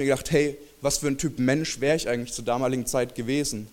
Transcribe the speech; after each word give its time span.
mir 0.00 0.06
gedacht, 0.06 0.30
hey, 0.30 0.56
was 0.80 0.98
für 0.98 1.08
ein 1.08 1.18
Typ 1.18 1.38
Mensch 1.38 1.80
wäre 1.80 1.96
ich 1.96 2.08
eigentlich 2.08 2.32
zur 2.32 2.44
damaligen 2.44 2.86
Zeit 2.86 3.14
gewesen? 3.14 3.68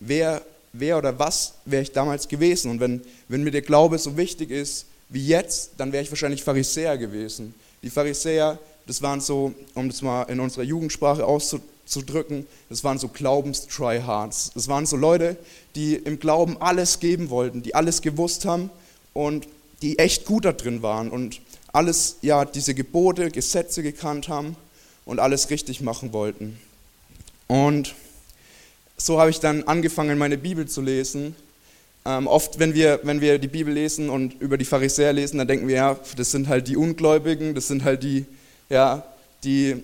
Wer, 0.00 0.42
wer 0.72 0.98
oder 0.98 1.18
was 1.18 1.54
wäre 1.64 1.82
ich 1.82 1.92
damals 1.92 2.28
gewesen? 2.28 2.70
Und 2.70 2.80
wenn, 2.80 3.02
wenn 3.28 3.42
mir 3.42 3.50
der 3.50 3.62
Glaube 3.62 3.98
so 3.98 4.16
wichtig 4.16 4.50
ist 4.50 4.86
wie 5.08 5.26
jetzt, 5.26 5.72
dann 5.76 5.92
wäre 5.92 6.02
ich 6.02 6.10
wahrscheinlich 6.10 6.42
Pharisäer 6.42 6.96
gewesen. 6.96 7.54
Die 7.82 7.90
Pharisäer, 7.90 8.58
das 8.86 9.02
waren 9.02 9.20
so, 9.20 9.52
um 9.74 9.88
das 9.88 10.02
mal 10.02 10.22
in 10.24 10.40
unserer 10.40 10.62
Jugendsprache 10.62 11.24
auszudrücken, 11.26 12.46
das 12.68 12.82
waren 12.84 12.98
so 12.98 13.08
Glaubens-Tryhards. 13.08 14.52
Das 14.54 14.68
waren 14.68 14.86
so 14.86 14.96
Leute, 14.96 15.36
die 15.74 15.96
im 15.96 16.18
Glauben 16.18 16.56
alles 16.60 17.00
geben 17.00 17.28
wollten, 17.28 17.62
die 17.62 17.74
alles 17.74 18.00
gewusst 18.00 18.44
haben 18.44 18.70
und 19.12 19.48
die 19.82 19.98
echt 19.98 20.24
gut 20.24 20.44
da 20.44 20.52
drin 20.52 20.80
waren 20.82 21.10
und 21.10 21.40
alles, 21.72 22.18
ja, 22.22 22.44
diese 22.44 22.74
Gebote, 22.74 23.30
Gesetze 23.30 23.82
gekannt 23.82 24.28
haben 24.28 24.56
und 25.04 25.18
alles 25.18 25.50
richtig 25.50 25.80
machen 25.80 26.12
wollten. 26.12 26.58
Und 27.48 27.94
so 28.96 29.20
habe 29.20 29.30
ich 29.30 29.40
dann 29.40 29.64
angefangen, 29.64 30.18
meine 30.18 30.38
Bibel 30.38 30.66
zu 30.66 30.80
lesen. 30.80 31.34
Ähm, 32.04 32.26
oft, 32.26 32.58
wenn 32.58 32.74
wir, 32.74 33.00
wenn 33.02 33.20
wir 33.20 33.38
die 33.38 33.48
Bibel 33.48 33.72
lesen 33.72 34.10
und 34.10 34.40
über 34.40 34.58
die 34.58 34.64
Pharisäer 34.64 35.12
lesen, 35.12 35.38
dann 35.38 35.48
denken 35.48 35.68
wir, 35.68 35.76
ja, 35.76 36.00
das 36.16 36.30
sind 36.30 36.48
halt 36.48 36.68
die 36.68 36.76
Ungläubigen, 36.76 37.54
das 37.54 37.68
sind 37.68 37.84
halt 37.84 38.02
die, 38.02 38.26
ja, 38.68 39.04
die, 39.44 39.82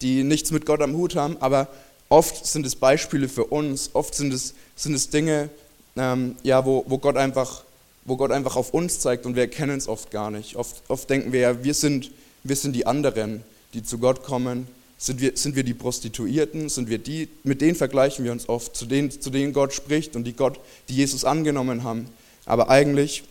die 0.00 0.24
nichts 0.24 0.50
mit 0.50 0.66
Gott 0.66 0.82
am 0.82 0.94
Hut 0.94 1.16
haben. 1.16 1.36
Aber 1.40 1.68
oft 2.08 2.46
sind 2.46 2.66
es 2.66 2.76
Beispiele 2.76 3.28
für 3.28 3.44
uns, 3.44 3.90
oft 3.94 4.14
sind 4.14 4.32
es, 4.32 4.54
sind 4.76 4.94
es 4.94 5.10
Dinge, 5.10 5.50
ähm, 5.96 6.36
ja, 6.42 6.64
wo, 6.64 6.84
wo, 6.86 6.98
Gott 6.98 7.16
einfach, 7.16 7.64
wo 8.04 8.16
Gott 8.16 8.30
einfach 8.30 8.56
auf 8.56 8.72
uns 8.72 9.00
zeigt 9.00 9.26
und 9.26 9.36
wir 9.36 9.42
erkennen 9.42 9.76
es 9.76 9.88
oft 9.88 10.10
gar 10.10 10.30
nicht. 10.30 10.56
Oft, 10.56 10.82
oft 10.88 11.08
denken 11.10 11.32
wir 11.32 11.40
ja, 11.40 11.64
wir 11.64 11.74
sind, 11.74 12.10
wir 12.42 12.56
sind 12.56 12.72
die 12.72 12.86
anderen 12.86 13.42
die 13.74 13.82
zu 13.82 13.98
Gott 13.98 14.22
kommen? 14.22 14.66
Sind 14.96 15.20
wir, 15.20 15.36
sind 15.36 15.56
wir 15.56 15.64
die 15.64 15.74
Prostituierten? 15.74 16.68
Sind 16.68 16.88
wir 16.88 16.98
die? 16.98 17.28
Mit 17.42 17.60
denen 17.60 17.74
vergleichen 17.74 18.24
wir 18.24 18.32
uns 18.32 18.48
oft, 18.48 18.74
zu 18.76 18.86
denen, 18.86 19.10
zu 19.10 19.30
denen 19.30 19.52
Gott 19.52 19.74
spricht 19.74 20.16
und 20.16 20.24
die 20.24 20.32
Gott, 20.32 20.58
die 20.88 20.94
Jesus 20.94 21.24
angenommen 21.24 21.82
haben. 21.82 22.08
Aber 22.46 22.70
eigentlich, 22.70 23.24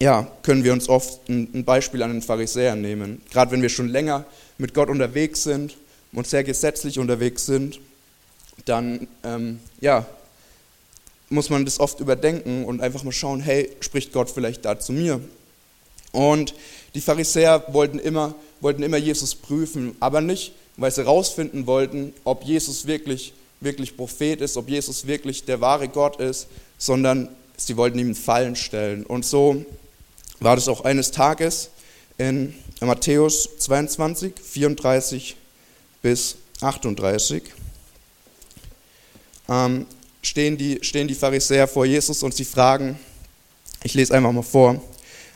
ja, 0.00 0.30
können 0.42 0.64
wir 0.64 0.72
uns 0.72 0.88
oft 0.88 1.28
ein, 1.28 1.64
Beispiel 1.64 2.02
an 2.02 2.10
den 2.10 2.22
Pharisäern 2.22 2.80
nehmen. 2.80 3.22
Gerade 3.30 3.52
wenn 3.52 3.62
wir 3.62 3.68
schon 3.68 3.88
länger 3.88 4.26
mit 4.58 4.74
Gott 4.74 4.90
unterwegs 4.90 5.44
sind 5.44 5.76
und 6.12 6.26
sehr 6.26 6.44
gesetzlich 6.44 6.98
unterwegs 6.98 7.46
sind, 7.46 7.80
dann, 8.64 9.06
ähm, 9.22 9.60
ja, 9.80 10.06
muss 11.30 11.50
man 11.50 11.64
das 11.64 11.80
oft 11.80 12.00
überdenken 12.00 12.64
und 12.64 12.80
einfach 12.80 13.04
mal 13.04 13.12
schauen, 13.12 13.40
hey, 13.40 13.70
spricht 13.80 14.12
Gott 14.12 14.30
vielleicht 14.30 14.64
da 14.64 14.78
zu 14.78 14.92
mir? 14.92 15.20
Und 16.12 16.54
die 16.94 17.00
Pharisäer 17.00 17.64
wollten 17.68 17.98
immer 17.98 18.34
wollten 18.64 18.82
immer 18.82 18.96
Jesus 18.96 19.34
prüfen, 19.34 19.94
aber 20.00 20.20
nicht, 20.20 20.52
weil 20.76 20.90
sie 20.90 21.02
herausfinden 21.02 21.66
wollten, 21.66 22.12
ob 22.24 22.42
Jesus 22.44 22.86
wirklich, 22.86 23.34
wirklich 23.60 23.96
Prophet 23.96 24.40
ist, 24.40 24.56
ob 24.56 24.68
Jesus 24.68 25.06
wirklich 25.06 25.44
der 25.44 25.60
wahre 25.60 25.88
Gott 25.88 26.18
ist, 26.18 26.48
sondern 26.78 27.28
sie 27.56 27.76
wollten 27.76 27.98
ihm 27.98 28.16
Fallen 28.16 28.56
stellen. 28.56 29.04
Und 29.04 29.24
so 29.24 29.64
war 30.40 30.56
das 30.56 30.66
auch 30.66 30.84
eines 30.84 31.10
Tages 31.10 31.70
in 32.18 32.54
Matthäus 32.80 33.50
22, 33.58 34.34
34 34.42 35.36
bis 36.02 36.36
38. 36.60 37.42
Ähm, 39.48 39.86
stehen, 40.22 40.56
die, 40.56 40.78
stehen 40.82 41.06
die 41.06 41.14
Pharisäer 41.14 41.68
vor 41.68 41.84
Jesus 41.84 42.22
und 42.22 42.34
sie 42.34 42.44
fragen, 42.44 42.98
ich 43.82 43.92
lese 43.92 44.14
einfach 44.14 44.32
mal 44.32 44.42
vor, 44.42 44.82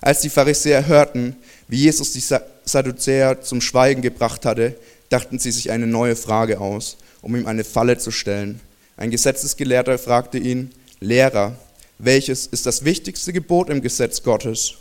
als 0.00 0.20
die 0.20 0.30
Pharisäer 0.30 0.86
hörten, 0.86 1.36
wie 1.68 1.78
Jesus 1.78 2.12
die 2.12 2.22
Sadduzäer 2.64 3.41
zum 3.42 3.60
Schweigen 3.60 4.02
gebracht 4.02 4.44
hatte, 4.44 4.77
dachten 5.08 5.38
sie 5.38 5.50
sich 5.50 5.70
eine 5.70 5.86
neue 5.86 6.16
Frage 6.16 6.60
aus, 6.60 6.96
um 7.22 7.34
ihm 7.34 7.46
eine 7.46 7.64
Falle 7.64 7.98
zu 7.98 8.10
stellen. 8.10 8.60
Ein 8.96 9.10
Gesetzesgelehrter 9.10 9.98
fragte 9.98 10.38
ihn, 10.38 10.70
Lehrer, 11.00 11.56
welches 11.98 12.46
ist 12.46 12.66
das 12.66 12.84
wichtigste 12.84 13.32
Gebot 13.32 13.70
im 13.70 13.83
Gesetz 13.83 14.23
Gottes? 14.23 14.74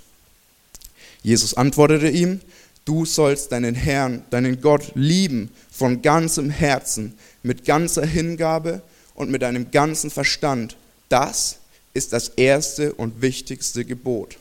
Jesus 1.23 1.55
antwortete 1.55 2.09
ihm, 2.09 2.41
du 2.85 3.05
sollst 3.05 3.51
deinen 3.51 3.75
Herrn, 3.75 4.23
deinen 4.29 4.61
Gott 4.61 4.91
lieben 4.95 5.49
von 5.71 6.01
ganzem 6.01 6.49
Herzen, 6.49 7.17
mit 7.43 7.65
ganzer 7.65 8.05
Hingabe 8.05 8.81
und 9.13 9.29
mit 9.29 9.41
deinem 9.41 9.71
ganzen 9.71 10.09
Verstand. 10.09 10.77
Das 11.09 11.57
ist 11.93 12.13
das 12.13 12.29
erste 12.29 12.93
und 12.93 13.21
wichtigste 13.21 13.85
Gebot. 13.85 14.37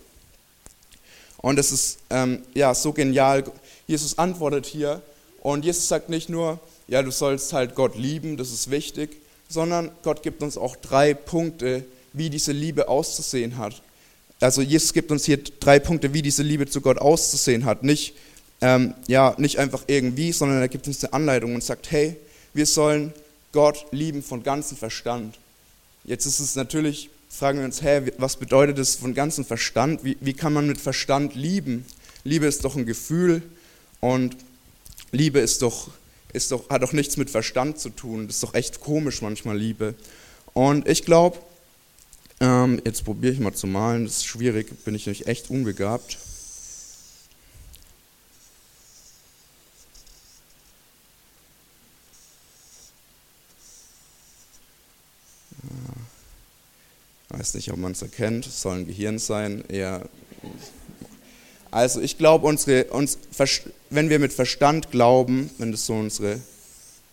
Und 1.46 1.60
es 1.60 1.70
ist 1.70 1.98
ähm, 2.10 2.42
ja, 2.54 2.74
so 2.74 2.92
genial. 2.92 3.44
Jesus 3.86 4.18
antwortet 4.18 4.66
hier 4.66 5.00
und 5.42 5.64
Jesus 5.64 5.86
sagt 5.86 6.08
nicht 6.08 6.28
nur, 6.28 6.58
ja, 6.88 7.02
du 7.02 7.12
sollst 7.12 7.52
halt 7.52 7.76
Gott 7.76 7.96
lieben, 7.96 8.36
das 8.36 8.50
ist 8.50 8.68
wichtig, 8.68 9.10
sondern 9.48 9.92
Gott 10.02 10.24
gibt 10.24 10.42
uns 10.42 10.58
auch 10.58 10.74
drei 10.74 11.14
Punkte, 11.14 11.84
wie 12.12 12.30
diese 12.30 12.50
Liebe 12.50 12.88
auszusehen 12.88 13.58
hat. 13.58 13.80
Also 14.40 14.60
Jesus 14.60 14.92
gibt 14.92 15.12
uns 15.12 15.24
hier 15.24 15.38
drei 15.60 15.78
Punkte, 15.78 16.12
wie 16.12 16.20
diese 16.20 16.42
Liebe 16.42 16.66
zu 16.66 16.80
Gott 16.80 16.98
auszusehen 16.98 17.64
hat. 17.64 17.84
Nicht, 17.84 18.14
ähm, 18.60 18.94
ja, 19.06 19.36
nicht 19.38 19.60
einfach 19.60 19.84
irgendwie, 19.86 20.32
sondern 20.32 20.60
er 20.60 20.66
gibt 20.66 20.88
uns 20.88 21.04
eine 21.04 21.12
Anleitung 21.12 21.54
und 21.54 21.62
sagt, 21.62 21.92
hey, 21.92 22.16
wir 22.54 22.66
sollen 22.66 23.12
Gott 23.52 23.86
lieben 23.92 24.24
von 24.24 24.42
ganzem 24.42 24.76
Verstand. 24.76 25.38
Jetzt 26.02 26.26
ist 26.26 26.40
es 26.40 26.56
natürlich 26.56 27.08
fragen 27.28 27.58
wir 27.58 27.64
uns, 27.64 27.82
hä, 27.82 28.02
was 28.18 28.36
bedeutet 28.36 28.78
das 28.78 28.96
von 28.96 29.14
ganzem 29.14 29.44
Verstand? 29.44 30.04
Wie, 30.04 30.16
wie 30.20 30.32
kann 30.32 30.52
man 30.52 30.66
mit 30.66 30.80
Verstand 30.80 31.34
lieben? 31.34 31.84
Liebe 32.24 32.46
ist 32.46 32.64
doch 32.64 32.76
ein 32.76 32.86
Gefühl 32.86 33.42
und 34.00 34.36
Liebe 35.12 35.38
ist 35.38 35.62
doch, 35.62 35.90
ist 36.32 36.50
doch, 36.50 36.68
hat 36.68 36.82
doch 36.82 36.92
nichts 36.92 37.16
mit 37.16 37.30
Verstand 37.30 37.78
zu 37.78 37.90
tun. 37.90 38.26
Das 38.26 38.36
ist 38.36 38.42
doch 38.42 38.54
echt 38.54 38.80
komisch 38.80 39.22
manchmal, 39.22 39.56
Liebe. 39.56 39.94
Und 40.52 40.88
ich 40.88 41.04
glaube, 41.04 41.38
ähm, 42.40 42.80
jetzt 42.84 43.04
probiere 43.04 43.32
ich 43.32 43.40
mal 43.40 43.54
zu 43.54 43.66
malen, 43.66 44.04
das 44.04 44.18
ist 44.18 44.26
schwierig, 44.26 44.84
bin 44.84 44.94
ich 44.94 45.06
nämlich 45.06 45.26
echt 45.26 45.50
unbegabt. 45.50 46.18
Weiß 57.38 57.54
nicht, 57.54 57.70
ob 57.70 57.78
man 57.78 57.92
es 57.92 58.02
erkennt, 58.02 58.46
es 58.46 58.62
soll 58.62 58.78
ein 58.78 58.86
Gehirn 58.86 59.18
sein, 59.18 59.64
eher. 59.68 60.08
Also 61.70 62.00
ich 62.00 62.16
glaube, 62.16 62.46
uns, 62.46 62.66
wenn 62.66 64.10
wir 64.10 64.18
mit 64.18 64.32
Verstand 64.32 64.90
glauben, 64.90 65.50
wenn 65.58 65.72
das 65.72 65.86
so 65.86 65.94
unsere, 65.94 66.40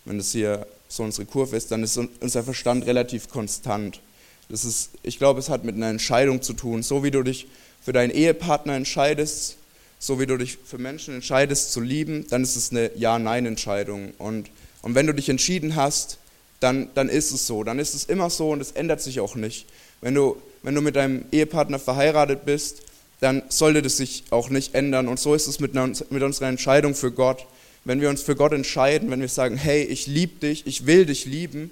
wenn 0.04 0.18
das 0.18 0.32
hier 0.32 0.66
so 0.88 1.02
unsere 1.02 1.26
Kurve 1.26 1.56
ist, 1.56 1.70
dann 1.70 1.82
ist 1.82 1.98
unser 2.20 2.44
Verstand 2.44 2.86
relativ 2.86 3.28
konstant. 3.28 4.00
Das 4.48 4.64
ist, 4.64 4.90
ich 5.02 5.18
glaube, 5.18 5.40
es 5.40 5.48
hat 5.48 5.64
mit 5.64 5.74
einer 5.74 5.88
Entscheidung 5.88 6.40
zu 6.40 6.52
tun. 6.52 6.82
So 6.82 7.02
wie 7.02 7.10
du 7.10 7.22
dich 7.22 7.46
für 7.82 7.92
deinen 7.92 8.10
Ehepartner 8.10 8.74
entscheidest, 8.74 9.56
so 9.98 10.20
wie 10.20 10.26
du 10.26 10.36
dich 10.36 10.58
für 10.64 10.78
Menschen 10.78 11.14
entscheidest 11.14 11.72
zu 11.72 11.80
lieben, 11.80 12.26
dann 12.28 12.42
ist 12.42 12.56
es 12.56 12.70
eine 12.70 12.90
Ja-Nein-Entscheidung. 12.96 14.12
Und, 14.18 14.50
und 14.82 14.94
wenn 14.94 15.06
du 15.06 15.14
dich 15.14 15.28
entschieden 15.28 15.76
hast, 15.76 16.18
dann, 16.64 16.88
dann 16.94 17.10
ist 17.10 17.30
es 17.30 17.46
so. 17.46 17.62
Dann 17.62 17.78
ist 17.78 17.94
es 17.94 18.04
immer 18.04 18.30
so 18.30 18.50
und 18.50 18.60
es 18.62 18.72
ändert 18.72 19.02
sich 19.02 19.20
auch 19.20 19.34
nicht. 19.34 19.66
Wenn 20.00 20.14
du, 20.14 20.40
wenn 20.62 20.74
du 20.74 20.80
mit 20.80 20.96
deinem 20.96 21.26
Ehepartner 21.30 21.78
verheiratet 21.78 22.46
bist, 22.46 22.80
dann 23.20 23.42
sollte 23.50 23.82
das 23.82 23.98
sich 23.98 24.24
auch 24.30 24.48
nicht 24.48 24.74
ändern. 24.74 25.06
Und 25.08 25.20
so 25.20 25.34
ist 25.34 25.46
es 25.46 25.60
mit, 25.60 25.74
mit 25.74 26.22
unserer 26.22 26.48
Entscheidung 26.48 26.94
für 26.94 27.12
Gott. 27.12 27.44
Wenn 27.84 28.00
wir 28.00 28.08
uns 28.08 28.22
für 28.22 28.34
Gott 28.34 28.54
entscheiden, 28.54 29.10
wenn 29.10 29.20
wir 29.20 29.28
sagen, 29.28 29.58
hey, 29.58 29.82
ich 29.82 30.06
liebe 30.06 30.40
dich, 30.40 30.66
ich 30.66 30.86
will 30.86 31.04
dich 31.04 31.26
lieben, 31.26 31.70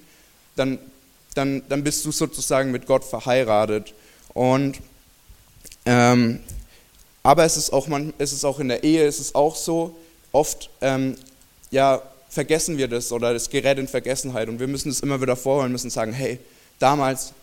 dann, 0.56 0.78
dann, 1.34 1.62
dann 1.70 1.84
bist 1.84 2.04
du 2.04 2.12
sozusagen 2.12 2.70
mit 2.70 2.84
Gott 2.84 3.02
verheiratet. 3.02 3.94
Und, 4.34 4.78
ähm, 5.86 6.40
aber 7.22 7.44
es 7.44 7.56
ist, 7.56 7.72
auch 7.72 7.86
man, 7.86 8.12
es 8.18 8.34
ist 8.34 8.44
auch 8.44 8.60
in 8.60 8.68
der 8.68 8.84
Ehe, 8.84 9.06
es 9.06 9.20
ist 9.20 9.34
auch 9.34 9.56
so, 9.56 9.96
oft 10.32 10.68
ähm, 10.82 11.16
ja, 11.70 12.02
vergessen 12.32 12.78
wir 12.78 12.88
das 12.88 13.12
oder 13.12 13.34
das 13.34 13.50
gerät 13.50 13.78
in 13.78 13.86
Vergessenheit 13.86 14.48
und 14.48 14.58
wir 14.58 14.66
müssen 14.66 14.88
es 14.88 15.00
immer 15.00 15.20
wieder 15.20 15.36
vorholen, 15.36 15.70
müssen 15.70 15.90
sagen, 15.90 16.14
hey, 16.14 16.38
damals 16.78 17.34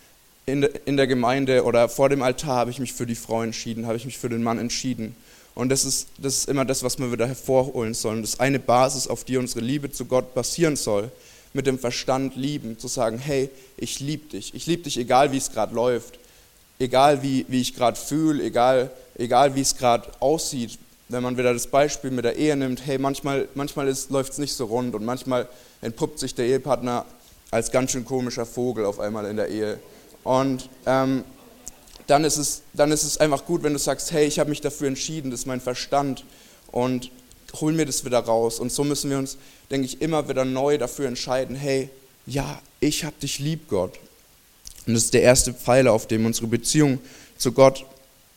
in, 0.47 0.63
in 0.63 0.97
der 0.97 1.05
Gemeinde 1.05 1.63
oder 1.63 1.87
vor 1.89 2.09
dem 2.09 2.23
Altar 2.23 2.55
habe 2.55 2.71
ich 2.71 2.79
mich 2.79 2.93
für 2.93 3.05
die 3.05 3.13
Frau 3.13 3.43
entschieden, 3.43 3.85
habe 3.85 3.97
ich 3.97 4.05
mich 4.05 4.17
für 4.17 4.29
den 4.29 4.41
Mann 4.41 4.57
entschieden. 4.57 5.15
Und 5.53 5.69
das 5.69 5.85
ist, 5.85 6.07
das 6.17 6.37
ist 6.37 6.49
immer 6.49 6.65
das, 6.65 6.81
was 6.81 6.97
wir 6.97 7.11
wieder 7.11 7.27
hervorholen 7.27 7.93
sollen. 7.93 8.21
Das 8.21 8.31
ist 8.31 8.39
eine 8.39 8.57
Basis, 8.57 9.07
auf 9.07 9.23
die 9.25 9.37
unsere 9.37 9.59
Liebe 9.59 9.91
zu 9.91 10.05
Gott 10.05 10.33
basieren 10.33 10.75
soll. 10.75 11.11
Mit 11.53 11.67
dem 11.67 11.77
Verstand 11.77 12.35
lieben, 12.35 12.79
zu 12.79 12.87
sagen, 12.87 13.19
hey, 13.19 13.49
ich 13.77 13.99
liebe 13.99 14.29
dich. 14.29 14.53
Ich 14.55 14.65
liebe 14.65 14.83
dich, 14.83 14.97
egal 14.97 15.31
wie 15.31 15.37
es 15.37 15.51
gerade 15.51 15.75
läuft. 15.75 16.17
Egal 16.79 17.21
wie, 17.21 17.45
wie 17.47 17.61
ich 17.61 17.75
gerade 17.75 17.97
fühle, 17.97 18.43
egal, 18.43 18.89
egal 19.15 19.55
wie 19.55 19.61
es 19.61 19.75
gerade 19.75 20.09
aussieht. 20.19 20.79
Wenn 21.09 21.23
man 21.23 21.37
wieder 21.37 21.53
das 21.53 21.67
Beispiel 21.67 22.11
mit 22.11 22.23
der 22.23 22.37
Ehe 22.37 22.55
nimmt, 22.55 22.85
hey, 22.85 22.99
manchmal, 22.99 23.47
manchmal 23.55 23.93
läuft 24.09 24.33
es 24.33 24.37
nicht 24.37 24.53
so 24.53 24.65
rund 24.65 24.93
und 24.93 25.03
manchmal 25.03 25.47
entpuppt 25.81 26.19
sich 26.19 26.35
der 26.35 26.45
Ehepartner 26.45 27.05
als 27.51 27.71
ganz 27.71 27.91
schön 27.91 28.05
komischer 28.05 28.45
Vogel 28.45 28.85
auf 28.85 28.99
einmal 28.99 29.25
in 29.25 29.35
der 29.35 29.47
Ehe. 29.47 29.79
Und 30.23 30.69
ähm, 30.85 31.23
dann, 32.05 32.23
ist 32.23 32.37
es, 32.37 32.61
dann 32.73 32.91
ist 32.91 33.03
es 33.03 33.17
einfach 33.17 33.45
gut, 33.45 33.63
wenn 33.63 33.73
du 33.73 33.79
sagst, 33.79 34.11
hey, 34.11 34.27
ich 34.27 34.37
habe 34.39 34.51
mich 34.51 34.61
dafür 34.61 34.87
entschieden, 34.87 35.31
das 35.31 35.41
ist 35.41 35.45
mein 35.47 35.61
Verstand. 35.61 36.25
Und 36.71 37.11
hol 37.59 37.73
mir 37.73 37.87
das 37.87 38.05
wieder 38.05 38.19
raus. 38.19 38.59
Und 38.59 38.71
so 38.71 38.83
müssen 38.83 39.09
wir 39.09 39.17
uns, 39.17 39.37
denke 39.71 39.85
ich, 39.85 40.01
immer 40.01 40.29
wieder 40.29 40.45
neu 40.45 40.77
dafür 40.77 41.07
entscheiden, 41.07 41.55
hey, 41.55 41.89
ja, 42.25 42.61
ich 42.79 43.03
hab 43.03 43.19
dich 43.19 43.39
lieb, 43.39 43.67
Gott. 43.67 43.97
Und 44.85 44.93
das 44.93 45.05
ist 45.05 45.13
der 45.13 45.23
erste 45.23 45.53
Pfeiler, 45.53 45.93
auf 45.93 46.07
dem 46.07 46.25
unsere 46.25 46.47
Beziehung 46.47 46.99
zu 47.37 47.51
Gott 47.51 47.85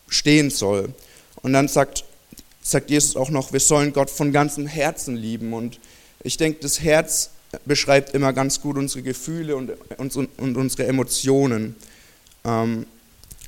stehen 0.08 0.50
soll. 0.50 0.94
Und 1.42 1.52
dann 1.52 1.68
sagt, 1.68 2.04
sagt 2.62 2.90
Jesus 2.90 3.16
auch 3.16 3.28
noch, 3.28 3.52
wir 3.52 3.60
sollen 3.60 3.92
Gott 3.92 4.08
von 4.08 4.32
ganzem 4.32 4.66
Herzen 4.66 5.16
lieben. 5.16 5.52
Und 5.52 5.78
ich 6.22 6.36
denke, 6.36 6.60
das 6.60 6.80
Herz 6.80 7.30
beschreibt 7.66 8.14
immer 8.14 8.32
ganz 8.32 8.60
gut 8.60 8.78
unsere 8.78 9.02
Gefühle 9.02 9.56
und, 9.56 9.72
und, 9.98 10.16
und 10.16 10.56
unsere 10.56 10.86
Emotionen. 10.86 11.76
Ähm, 12.44 12.86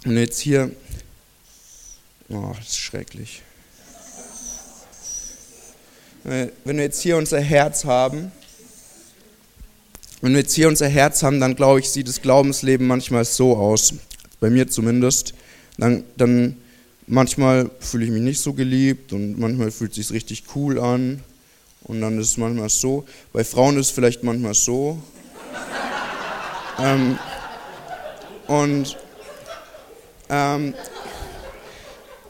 und 0.05 0.17
jetzt 0.19 0.41
hier, 0.41 0.71
oh, 2.29 2.53
das 2.57 2.69
ist 2.69 2.79
schrecklich. 2.79 3.43
Wenn 6.25 6.51
wir 6.65 6.85
jetzt 6.85 7.03
hier 7.03 7.17
unser 7.17 7.41
Herz 7.41 7.85
haben, 7.85 8.33
wenn 10.23 10.33
wir 10.33 10.41
jetzt 10.41 10.55
hier 10.55 10.69
unser 10.69 10.89
Herz 10.89 11.23
haben, 11.23 11.39
dann 11.39 11.55
glaube 11.55 11.81
ich, 11.81 11.91
sieht 11.91 12.09
das 12.09 12.23
Glaubensleben 12.23 12.87
manchmal 12.87 13.27
so 13.27 13.57
aus, 13.59 13.93
bei 14.41 14.49
mir 14.49 14.69
zumindest. 14.69 15.35
Dann, 15.77 16.05
dann 16.17 16.57
manchmal 17.07 17.71
fühle 17.81 18.05
ich 18.05 18.11
mich 18.11 18.23
nicht 18.23 18.41
so 18.41 18.53
geliebt 18.53 19.13
und 19.13 19.39
manchmal 19.39 19.71
fühlt 19.71 19.91
es 19.93 19.97
sich 19.97 20.13
richtig 20.13 20.45
cool 20.55 20.79
an 20.79 21.23
und 21.85 22.01
dann 22.01 22.19
ist 22.19 22.29
es 22.29 22.37
manchmal 22.37 22.69
so. 22.69 23.05
Bei 23.33 23.45
Frauen 23.45 23.79
ist 23.79 23.89
es 23.89 23.93
vielleicht 23.93 24.23
manchmal 24.23 24.55
so. 24.55 24.99
ähm, 26.79 27.19
und 28.47 28.97
ähm, 30.29 30.75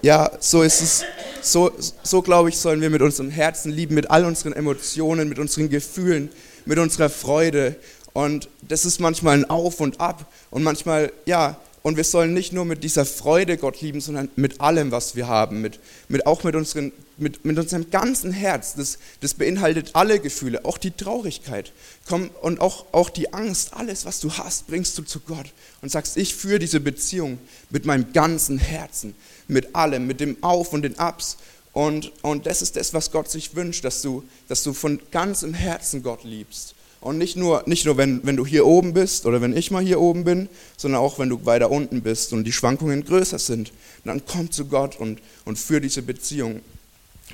ja, 0.02 0.30
so 0.40 0.62
ist 0.62 0.80
es 0.82 1.04
so, 1.40 1.72
so 2.02 2.22
glaube 2.22 2.48
ich, 2.48 2.58
sollen 2.58 2.80
wir 2.80 2.90
mit 2.90 3.02
unserem 3.02 3.30
Herzen 3.30 3.70
lieben, 3.70 3.94
mit 3.94 4.10
all 4.10 4.24
unseren 4.24 4.54
Emotionen, 4.54 5.28
mit 5.28 5.38
unseren 5.38 5.68
Gefühlen, 5.68 6.30
mit 6.64 6.78
unserer 6.78 7.10
Freude. 7.10 7.76
Und 8.12 8.48
das 8.62 8.84
ist 8.84 9.00
manchmal 9.00 9.38
ein 9.38 9.50
Auf 9.50 9.80
und 9.80 10.00
Ab. 10.00 10.32
Und 10.50 10.62
manchmal, 10.62 11.12
ja, 11.26 11.56
und 11.84 11.98
wir 11.98 12.04
sollen 12.04 12.32
nicht 12.32 12.54
nur 12.54 12.64
mit 12.64 12.82
dieser 12.82 13.04
Freude 13.04 13.58
Gott 13.58 13.82
lieben, 13.82 14.00
sondern 14.00 14.30
mit 14.36 14.62
allem, 14.62 14.90
was 14.90 15.16
wir 15.16 15.28
haben, 15.28 15.60
mit, 15.60 15.78
mit, 16.08 16.24
auch 16.26 16.42
mit, 16.42 16.56
unseren, 16.56 16.92
mit, 17.18 17.44
mit 17.44 17.58
unserem 17.58 17.90
ganzen 17.90 18.32
Herz. 18.32 18.74
Das, 18.74 18.96
das 19.20 19.34
beinhaltet 19.34 19.90
alle 19.92 20.18
Gefühle, 20.18 20.64
auch 20.64 20.78
die 20.78 20.92
Traurigkeit 20.92 21.74
Komm, 22.08 22.30
und 22.40 22.62
auch, 22.62 22.86
auch 22.92 23.10
die 23.10 23.34
Angst. 23.34 23.74
Alles, 23.74 24.06
was 24.06 24.20
du 24.20 24.32
hast, 24.32 24.66
bringst 24.66 24.96
du 24.96 25.02
zu 25.02 25.20
Gott 25.20 25.52
und 25.82 25.92
sagst, 25.92 26.16
ich 26.16 26.34
führe 26.34 26.58
diese 26.58 26.80
Beziehung 26.80 27.38
mit 27.68 27.84
meinem 27.84 28.14
ganzen 28.14 28.56
Herzen, 28.56 29.14
mit 29.46 29.74
allem, 29.74 30.06
mit 30.06 30.20
dem 30.20 30.42
Auf 30.42 30.72
und 30.72 30.80
den 30.80 30.98
Abs. 30.98 31.36
Und, 31.74 32.12
und 32.22 32.46
das 32.46 32.62
ist 32.62 32.76
das, 32.76 32.94
was 32.94 33.10
Gott 33.10 33.30
sich 33.30 33.56
wünscht, 33.56 33.84
dass 33.84 34.00
du, 34.00 34.24
dass 34.48 34.62
du 34.62 34.72
von 34.72 35.00
ganzem 35.10 35.52
Herzen 35.52 36.02
Gott 36.02 36.24
liebst. 36.24 36.74
Und 37.04 37.18
nicht 37.18 37.36
nur, 37.36 37.62
nicht 37.66 37.84
nur 37.84 37.98
wenn, 37.98 38.24
wenn 38.24 38.34
du 38.34 38.46
hier 38.46 38.64
oben 38.64 38.94
bist 38.94 39.26
oder 39.26 39.42
wenn 39.42 39.54
ich 39.54 39.70
mal 39.70 39.84
hier 39.84 40.00
oben 40.00 40.24
bin, 40.24 40.48
sondern 40.78 41.02
auch 41.02 41.18
wenn 41.18 41.28
du 41.28 41.44
weiter 41.44 41.70
unten 41.70 42.00
bist 42.00 42.32
und 42.32 42.44
die 42.44 42.52
Schwankungen 42.52 43.04
größer 43.04 43.38
sind. 43.38 43.72
Dann 44.06 44.22
komm 44.24 44.50
zu 44.50 44.64
Gott 44.64 44.98
und, 44.98 45.20
und 45.44 45.58
führ 45.58 45.80
diese 45.80 46.00
Beziehung 46.00 46.62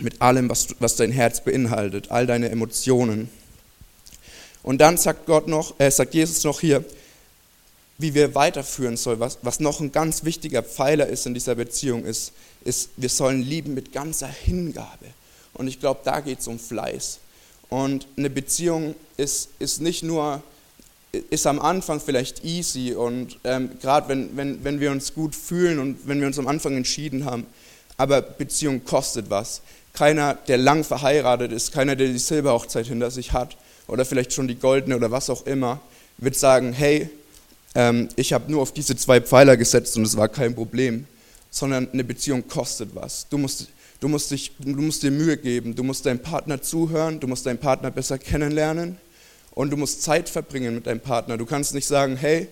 mit 0.00 0.20
allem, 0.20 0.48
was, 0.48 0.66
was 0.80 0.96
dein 0.96 1.12
Herz 1.12 1.44
beinhaltet, 1.44 2.10
all 2.10 2.26
deine 2.26 2.48
Emotionen. 2.48 3.30
Und 4.64 4.80
dann 4.80 4.96
sagt 4.96 5.26
Gott 5.26 5.46
noch, 5.46 5.78
äh, 5.78 5.88
sagt 5.88 6.14
Jesus 6.14 6.42
noch 6.42 6.58
hier, 6.58 6.84
wie 7.96 8.12
wir 8.12 8.34
weiterführen 8.34 8.96
sollen, 8.96 9.20
was, 9.20 9.38
was 9.42 9.60
noch 9.60 9.78
ein 9.78 9.92
ganz 9.92 10.24
wichtiger 10.24 10.64
Pfeiler 10.64 11.06
ist 11.06 11.26
in 11.26 11.34
dieser 11.34 11.54
Beziehung, 11.54 12.04
ist, 12.04 12.32
ist 12.64 12.90
wir 12.96 13.08
sollen 13.08 13.40
lieben 13.40 13.74
mit 13.74 13.92
ganzer 13.92 14.26
Hingabe. 14.26 15.06
Und 15.54 15.68
ich 15.68 15.78
glaube, 15.78 16.00
da 16.02 16.18
geht 16.18 16.40
es 16.40 16.48
um 16.48 16.58
Fleiß. 16.58 17.20
Und 17.70 18.06
eine 18.16 18.28
Beziehung 18.28 18.96
ist, 19.16 19.50
ist 19.60 19.80
nicht 19.80 20.02
nur, 20.02 20.42
ist 21.30 21.46
am 21.46 21.60
Anfang 21.60 22.00
vielleicht 22.00 22.44
easy 22.44 22.94
und 22.94 23.38
ähm, 23.44 23.70
gerade 23.80 24.08
wenn, 24.08 24.36
wenn, 24.36 24.64
wenn 24.64 24.80
wir 24.80 24.90
uns 24.90 25.14
gut 25.14 25.34
fühlen 25.34 25.78
und 25.78 26.06
wenn 26.06 26.20
wir 26.20 26.26
uns 26.26 26.38
am 26.38 26.48
Anfang 26.48 26.76
entschieden 26.76 27.24
haben, 27.24 27.46
aber 27.96 28.22
Beziehung 28.22 28.84
kostet 28.84 29.30
was. 29.30 29.62
Keiner, 29.92 30.34
der 30.34 30.56
lang 30.56 30.84
verheiratet 30.84 31.52
ist, 31.52 31.72
keiner, 31.72 31.96
der 31.96 32.08
die 32.08 32.18
Silberhochzeit 32.18 32.86
hinter 32.86 33.10
sich 33.10 33.32
hat 33.32 33.56
oder 33.86 34.04
vielleicht 34.04 34.32
schon 34.32 34.48
die 34.48 34.54
goldene 34.56 34.96
oder 34.96 35.10
was 35.10 35.30
auch 35.30 35.46
immer, 35.46 35.80
wird 36.18 36.36
sagen, 36.36 36.72
hey, 36.72 37.08
ähm, 37.74 38.08
ich 38.16 38.32
habe 38.32 38.50
nur 38.50 38.62
auf 38.62 38.72
diese 38.72 38.96
zwei 38.96 39.20
Pfeiler 39.20 39.56
gesetzt 39.56 39.96
und 39.96 40.04
es 40.04 40.16
war 40.16 40.28
kein 40.28 40.54
Problem, 40.54 41.06
sondern 41.50 41.88
eine 41.92 42.04
Beziehung 42.04 42.46
kostet 42.48 42.90
was. 42.94 43.28
Du 43.28 43.38
musst 43.38 43.68
Du 44.00 44.08
musst, 44.08 44.30
dich, 44.30 44.52
du 44.58 44.80
musst 44.80 45.02
dir 45.02 45.10
Mühe 45.10 45.36
geben, 45.36 45.74
du 45.74 45.82
musst 45.82 46.06
deinem 46.06 46.20
Partner 46.20 46.62
zuhören, 46.62 47.20
du 47.20 47.26
musst 47.26 47.44
deinen 47.44 47.58
Partner 47.58 47.90
besser 47.90 48.18
kennenlernen. 48.18 48.96
Und 49.52 49.70
du 49.70 49.76
musst 49.76 50.02
Zeit 50.02 50.28
verbringen 50.28 50.74
mit 50.74 50.86
deinem 50.86 51.00
Partner. 51.00 51.36
Du 51.36 51.44
kannst 51.44 51.74
nicht 51.74 51.86
sagen, 51.86 52.16
hey, 52.16 52.48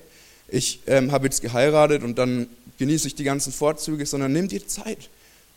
ich 0.48 0.80
ähm, 0.86 1.12
habe 1.12 1.26
jetzt 1.26 1.40
geheiratet 1.40 2.02
und 2.02 2.18
dann 2.18 2.48
genieße 2.78 3.08
ich 3.08 3.14
die 3.14 3.24
ganzen 3.24 3.52
Vorzüge, 3.52 4.04
sondern 4.04 4.32
nimm 4.32 4.48
dir 4.48 4.66
Zeit. 4.66 5.08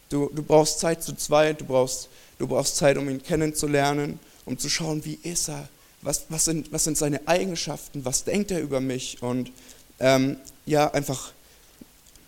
Du, 0.10 0.30
du 0.34 0.44
brauchst 0.44 0.80
Zeit 0.80 1.04
zu 1.04 1.16
zweit, 1.16 1.62
du 1.62 1.66
brauchst, 1.66 2.10
du 2.38 2.48
brauchst 2.48 2.78
Zeit, 2.78 2.98
um 2.98 3.10
ihn 3.10 3.24
kennenzulernen, 3.24 4.20
um 4.46 4.58
zu 4.58 4.70
schauen, 4.70 5.04
wie 5.06 5.20
ist 5.24 5.50
er, 5.50 5.68
was, 6.02 6.26
was, 6.30 6.46
sind, 6.46 6.72
was 6.72 6.84
sind 6.84 6.98
seine 6.98 7.28
Eigenschaften, 7.28 8.04
was 8.06 8.24
denkt 8.24 8.52
er 8.52 8.62
über 8.62 8.82
mich? 8.82 9.22
Und 9.22 9.52
ähm, 10.00 10.38
ja, 10.66 10.92
einfach 10.92 11.32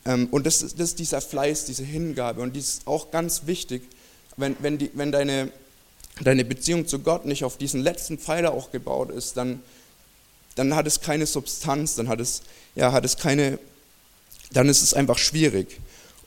und 0.05 0.45
das 0.45 0.61
ist, 0.61 0.79
das 0.79 0.89
ist 0.89 0.99
dieser 0.99 1.21
Fleiß, 1.21 1.65
diese 1.65 1.83
Hingabe. 1.83 2.41
Und 2.41 2.55
dies 2.55 2.69
ist 2.69 2.87
auch 2.87 3.11
ganz 3.11 3.45
wichtig, 3.45 3.83
wenn, 4.35 4.55
wenn, 4.59 4.77
die, 4.77 4.91
wenn 4.93 5.11
deine, 5.11 5.51
deine 6.21 6.43
Beziehung 6.43 6.87
zu 6.87 6.99
Gott 6.99 7.25
nicht 7.25 7.43
auf 7.43 7.57
diesen 7.57 7.81
letzten 7.81 8.17
Pfeiler 8.17 8.53
auch 8.53 8.71
gebaut 8.71 9.11
ist, 9.11 9.37
dann, 9.37 9.61
dann 10.55 10.75
hat 10.75 10.87
es 10.87 10.99
keine 11.01 11.25
Substanz, 11.25 11.95
dann 11.95 12.09
hat 12.09 12.19
es, 12.19 12.41
ja, 12.75 12.91
hat 12.91 13.05
es 13.05 13.17
keine, 13.17 13.59
dann 14.51 14.67
ist 14.67 14.81
es 14.81 14.93
einfach 14.93 15.17
schwierig. 15.17 15.79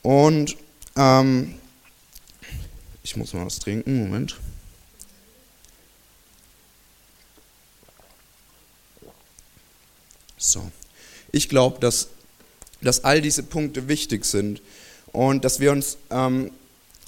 Und 0.02 0.56
ähm, 0.96 1.56
ich 3.02 3.16
muss 3.16 3.34
mal 3.34 3.44
was 3.44 3.58
trinken, 3.58 3.98
Moment. 3.98 4.36
So. 10.38 10.70
Ich 11.32 11.48
glaube, 11.48 11.80
dass 11.80 12.08
dass 12.80 13.04
all 13.04 13.20
diese 13.20 13.42
Punkte 13.42 13.88
wichtig 13.88 14.24
sind 14.24 14.60
und 15.12 15.44
dass 15.44 15.60
wir 15.60 15.72
uns 15.72 15.96
ähm, 16.10 16.50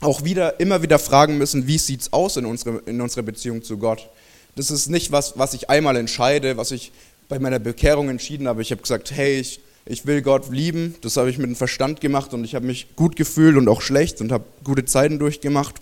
auch 0.01 0.25
wieder, 0.25 0.61
immer 0.61 0.83
wieder 0.83 0.99
fragen 0.99 1.39
müssen, 1.39 1.67
wie 1.67 1.79
sieht 1.79 2.03
es 2.03 2.13
aus 2.13 2.37
in, 2.37 2.47
unsere, 2.47 2.79
in 2.87 3.01
unserer 3.01 3.23
Beziehung 3.23 3.63
zu 3.63 3.79
Gott. 3.79 4.09
Das 4.57 4.71
ist 4.71 4.89
nicht 4.89 5.13
was, 5.13 5.39
was 5.39 5.55
ich 5.55 5.71
einmal 5.71 5.97
entscheide, 5.97 6.57
was 6.57 6.71
ich 6.71 6.93
bei 7.29 7.39
meiner 7.39 7.59
Bekehrung 7.59 8.09
entschieden 8.09 8.49
habe. 8.49 8.63
Ich 8.63 8.71
habe 8.71 8.83
gesagt, 8.83 9.11
hey, 9.11 9.39
ich, 9.39 9.61
ich 9.85 10.07
will 10.07 10.23
Gott 10.23 10.51
lieben. 10.51 10.95
Das 11.03 11.17
habe 11.17 11.31
ich 11.31 11.39
mit 11.39 11.47
dem 11.47 11.57
Verstand 11.57 12.01
gemacht 12.01 12.33
und 12.33 12.45
ich 12.45 12.55
habe 12.55 12.67
mich 12.67 12.89
gut 12.97 13.17
gefühlt 13.17 13.57
und 13.57 13.69
auch 13.69 13.83
schlecht 13.83 14.21
und 14.21 14.33
habe 14.33 14.45
gute 14.65 14.85
Zeiten 14.85 15.19
durchgemacht. 15.19 15.75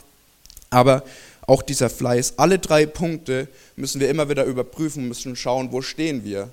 Aber 0.71 1.05
auch 1.47 1.63
dieser 1.63 1.91
Fleiß, 1.91 2.35
alle 2.39 2.59
drei 2.59 2.87
Punkte 2.87 3.49
müssen 3.77 4.01
wir 4.01 4.11
immer 4.11 4.29
wieder 4.29 4.45
überprüfen, 4.45 5.07
müssen 5.07 5.37
schauen, 5.37 5.71
wo 5.71 5.81
stehen 5.81 6.25
wir. 6.25 6.51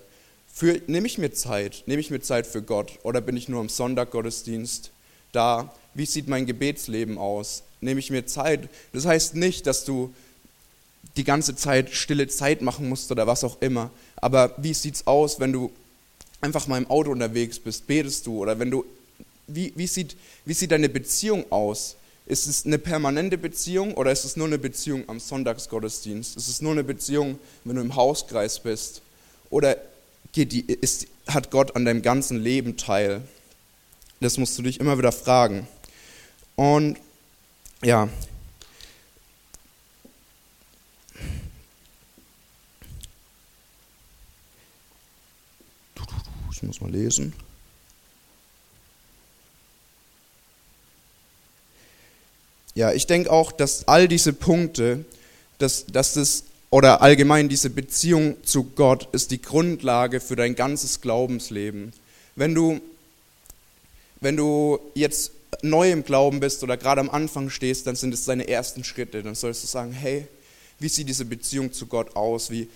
Für, 0.55 0.79
nehme 0.86 1.07
ich 1.07 1.17
mir 1.17 1.33
Zeit? 1.33 1.83
Nehme 1.88 2.00
ich 2.00 2.12
mir 2.12 2.22
Zeit 2.22 2.45
für 2.45 2.62
Gott? 2.62 3.00
Oder 3.01 3.22
bin 3.22 3.36
ich 3.36 3.50
nur 3.50 3.60
am 3.60 3.69
Sonntag 3.69 4.12
Gottesdienst 4.12 4.91
da? 5.31 5.74
Wie 5.95 6.05
sieht 6.05 6.27
mein 6.27 6.45
Gebetsleben 6.45 7.17
aus? 7.17 7.63
Nehme 7.81 8.00
ich 8.00 8.12
mir 8.12 8.27
Zeit? 8.27 8.69
Das 8.93 9.05
heißt 9.05 9.33
nicht, 9.33 9.65
dass 9.65 9.83
du 9.83 10.13
die 11.17 11.24
ganze 11.24 11.55
Zeit 11.55 11.89
stille 11.89 12.27
Zeit 12.27 12.62
machen 12.62 12.88
musst 12.88 13.12
oder 13.12 13.25
was 13.25 13.43
auch 13.43 13.60
immer. 13.63 13.89
Aber 14.17 14.53
wie 14.57 14.75
sieht 14.75 14.95
es 14.95 15.07
aus, 15.07 15.39
wenn 15.39 15.51
du 15.51 15.72
einfach 16.39 16.67
mal 16.67 16.77
im 16.77 16.89
Auto 16.89 17.10
unterwegs 17.12 17.57
bist? 17.57 17.88
Betest 17.88 18.27
du? 18.27 18.38
Oder 18.38 18.60
wenn 18.60 18.69
du. 18.69 18.86
Wie, 19.48 19.74
wie, 19.75 19.88
sieht, 19.88 20.15
wie 20.45 20.53
sieht 20.53 20.72
deine 20.72 20.88
Beziehung 20.88 21.51
aus? 21.51 21.95
Ist 22.27 22.45
es 22.45 22.65
eine 22.65 22.77
permanente 22.77 23.39
Beziehung 23.39 23.95
oder 23.95 24.12
ist 24.12 24.24
es 24.24 24.38
nur 24.38 24.48
eine 24.48 24.60
Beziehung 24.60 25.03
am 25.07 25.19
Sonntagsgottesdienst? 25.19 26.38
Ist 26.38 26.48
es 26.48 26.62
nur 26.62 26.74
eine 26.74 26.83
Beziehung, 26.83 27.39
wenn 27.63 27.75
du 27.75 27.81
im 27.81 27.95
Hauskreis 27.95 28.60
bist? 28.60 29.01
Oder 29.50 29.77
die, 30.36 30.62
ist, 30.62 31.08
hat 31.28 31.52
Gott 31.52 31.75
an 31.75 31.86
deinem 31.86 32.02
ganzen 32.02 32.42
Leben 32.42 32.78
teil? 32.78 33.22
Das 34.20 34.38
musst 34.38 34.58
du 34.58 34.63
dich 34.63 34.80
immer 34.80 34.98
wieder 34.98 35.12
fragen. 35.12 35.68
Und 36.56 36.98
ja, 37.84 38.10
ich 46.52 46.63
muss 46.63 46.82
mal 46.82 46.92
lesen. 46.92 47.34
Ja, 52.75 52.92
ich 52.92 53.06
denke 53.06 53.32
auch, 53.32 53.52
dass 53.52 53.88
all 53.88 54.08
diese 54.08 54.34
Punkte, 54.34 55.06
dass, 55.58 55.86
dass 55.86 56.13
das 56.13 56.46
oder 56.74 57.03
allgemein 57.03 57.50
diese 57.50 57.70
Beziehung 57.70 58.36
zu 58.44 58.63
Gott 58.63 59.08
ist 59.12 59.30
die 59.30 59.39
Grundlage 59.39 60.20
für 60.20 60.36
dein 60.36 60.56
ganzes 60.56 61.01
Glaubensleben. 61.01 61.94
Wenn 62.36 62.56
du, 62.56 62.82
wenn 64.22 64.36
du 64.36 64.80
jetzt 64.96 65.34
neu 65.62 65.92
im 65.92 66.03
Glauben 66.03 66.39
bist 66.39 66.63
oder 66.63 66.75
gerade 66.75 67.00
am 67.00 67.12
Anfang 67.12 67.51
stehst, 67.51 67.86
dann 67.86 67.96
sind 67.96 68.12
es 68.12 68.25
deine 68.25 68.48
ersten 68.48 68.84
Schritte. 68.84 69.22
Dann 69.22 69.36
sollst 69.36 69.62
du 69.62 69.68
sagen, 69.68 69.92
hey, 69.92 70.25
wie 70.80 70.89
sieht 70.89 71.08
diese 71.08 71.25
Beziehung 71.25 71.74
zu 71.74 71.86
Gott 71.86 72.15
aus? 72.15 72.50
Wie, 72.50 72.68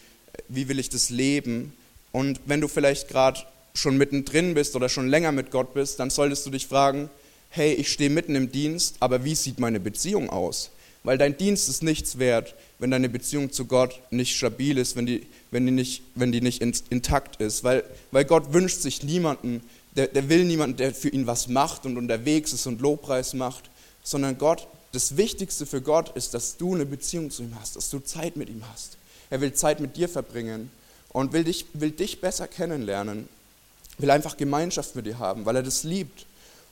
wie 0.48 0.68
will 0.68 0.77
ich 0.77 0.89
das 0.89 1.10
leben? 1.10 1.74
Und 2.12 2.39
wenn 2.46 2.62
du 2.62 2.68
vielleicht 2.68 3.08
gerade 3.08 3.39
schon 3.74 3.98
mittendrin 3.98 4.54
bist 4.54 4.75
oder 4.75 4.89
schon 4.89 5.08
länger 5.08 5.32
mit 5.32 5.50
Gott 5.50 5.74
bist, 5.74 6.00
dann 6.00 6.12
solltest 6.12 6.46
du 6.46 6.51
dich 6.51 6.68
fragen, 6.68 7.10
hey, 7.50 7.74
ich 7.74 7.92
stehe 7.92 8.12
mitten 8.12 8.36
im 8.36 8.51
Dienst, 8.51 8.98
aber 9.00 9.24
wie 9.24 9.34
sieht 9.34 9.58
meine 9.58 9.80
Beziehung 9.80 10.30
aus? 10.30 10.70
Weil 11.08 11.18
dein 11.18 11.38
Dienst 11.38 11.70
ist 11.70 11.84
nichts 11.84 12.20
wert, 12.20 12.54
wenn 12.80 12.92
deine 12.92 13.08
Beziehung 13.08 13.54
zu 13.54 13.64
Gott 13.64 14.02
nicht 14.12 14.36
stabil 14.36 14.78
ist, 14.78 14.98
wenn 14.98 15.06
die, 15.06 15.26
wenn 15.52 15.66
die, 15.66 15.72
nicht, 15.72 16.02
wenn 16.16 16.34
die 16.34 16.42
nicht 16.42 16.62
intakt 16.62 17.40
ist. 17.40 17.64
Weil, 17.64 17.86
weil 18.12 18.26
Gott 18.26 18.52
wünscht 18.52 18.82
sich 18.82 19.04
niemanden, 19.04 19.62
der, 19.96 20.08
der 20.08 20.28
will 20.28 20.44
niemanden, 20.44 20.76
der 20.76 20.94
für 20.94 21.08
ihn 21.08 21.26
was 21.26 21.48
macht 21.48 21.86
und 21.86 21.96
unterwegs 21.96 22.52
ist 22.52 22.68
und 22.68 22.82
Lobpreis 22.82 23.34
macht, 23.34 23.70
sondern 24.04 24.38
Gott, 24.38 24.68
das 24.92 25.16
Wichtigste 25.16 25.66
für 25.66 25.82
Gott 25.82 26.14
ist, 26.18 26.34
dass 26.34 26.58
du 26.58 26.76
eine 26.76 26.86
Beziehung 26.86 27.32
zu 27.32 27.44
ihm 27.44 27.56
hast, 27.58 27.78
dass 27.78 27.90
du 27.90 28.00
Zeit 28.00 28.36
mit 28.36 28.50
ihm 28.50 28.64
hast. 28.70 28.98
Er 29.30 29.40
will 29.40 29.54
Zeit 29.54 29.80
mit 29.80 29.96
dir 29.96 30.10
verbringen 30.10 30.70
und 31.14 31.32
will 31.32 31.46
dich, 31.46 31.68
will 31.72 31.92
dich 31.92 32.20
besser 32.20 32.50
kennenlernen, 32.50 33.30
will 33.98 34.12
einfach 34.12 34.36
Gemeinschaft 34.36 34.98
mit 34.98 35.06
dir 35.06 35.20
haben, 35.20 35.46
weil 35.46 35.56
er 35.56 35.64
das 35.64 35.86
liebt. 35.86 36.26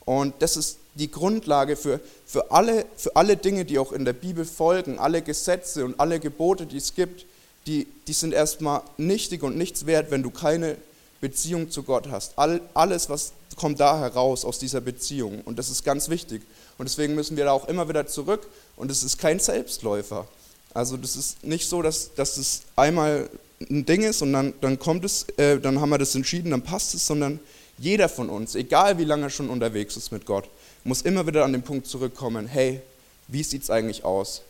Und 0.04 0.34
das 0.40 0.58
ist 0.58 0.80
die 0.96 1.12
Grundlage 1.12 1.76
für, 1.76 2.00
für, 2.26 2.52
alle, 2.52 2.86
für 2.96 3.16
alle 3.16 3.38
Dinge, 3.38 3.66
die 3.66 3.80
auch 3.80 3.92
in 3.92 4.06
der 4.06 4.14
Bibel 4.14 4.46
folgen, 4.46 4.98
alle 4.98 5.22
Gesetze 5.22 5.86
und 5.86 6.00
alle 6.00 6.20
Gebote, 6.20 6.66
die 6.66 6.78
es 6.78 6.96
gibt, 6.96 7.26
die, 7.68 7.88
die 8.08 8.14
sind 8.14 8.34
erstmal 8.34 8.82
nichtig 8.98 9.44
und 9.44 9.58
nichts 9.58 9.86
wert, 9.86 10.12
wenn 10.12 10.24
du 10.24 10.30
keine 10.30 10.78
Beziehung 11.22 11.70
zu 11.70 11.84
Gott 11.84 12.10
hast. 12.10 12.34
All, 12.38 12.62
alles, 12.74 13.10
was 13.10 13.34
kommt 13.56 13.80
da 13.80 14.00
heraus 14.00 14.46
aus 14.46 14.60
dieser 14.60 14.82
Beziehung. 14.82 15.42
Und 15.46 15.58
das 15.58 15.70
ist 15.70 15.84
ganz 15.84 16.10
wichtig. 16.10 16.42
Und 16.78 16.88
deswegen 16.88 17.16
müssen 17.16 17.38
wir 17.38 17.46
da 17.46 17.52
auch 17.52 17.68
immer 17.68 17.88
wieder 17.90 18.06
zurück. 18.08 18.48
Und 18.76 18.92
es 18.92 19.04
ist 19.04 19.18
kein 19.18 19.40
Selbstläufer. 19.40 20.28
Also 20.74 20.98
das 20.98 21.16
ist 21.16 21.44
nicht 21.44 21.68
so, 21.70 21.82
dass, 21.82 22.14
dass 22.16 22.38
es 22.38 22.64
einmal 22.76 23.30
ein 23.70 23.86
Ding 23.86 24.04
ist 24.04 24.22
und 24.22 24.34
dann, 24.34 24.54
dann 24.60 24.78
kommt 24.78 25.06
es, 25.06 25.26
äh, 25.38 25.60
dann 25.60 25.80
haben 25.80 25.90
wir 25.90 25.98
das 25.98 26.14
entschieden, 26.16 26.52
dann 26.52 26.62
passt 26.62 26.94
es, 26.94 27.08
sondern 27.08 27.40
jeder 27.78 28.10
von 28.10 28.30
uns, 28.30 28.56
egal 28.56 28.98
wie 28.98 29.06
lange 29.06 29.24
er 29.24 29.30
schon 29.30 29.50
unterwegs 29.50 29.96
ist 29.96 30.12
mit 30.12 30.26
Gott, 30.26 30.50
muss 30.86 31.02
immer 31.02 31.28
wieder 31.28 31.44
an 31.44 31.52
den 31.52 31.64
Punkt 31.64 31.88
zurückkommen, 31.88 32.48
hey, 32.48 32.80
wie 33.28 33.44
sieht 33.44 33.64
es 33.64 33.70
eigentlich 33.70 34.06
aus? 34.06 34.44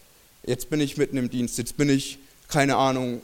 Jetzt 0.46 0.70
bin 0.70 0.82
ich 0.82 0.98
mitten 0.98 1.18
im 1.18 1.30
Dienst, 1.30 1.58
jetzt 1.58 1.78
bin 1.78 1.90
ich, 1.90 2.20
keine 2.50 2.76
Ahnung, 2.76 3.22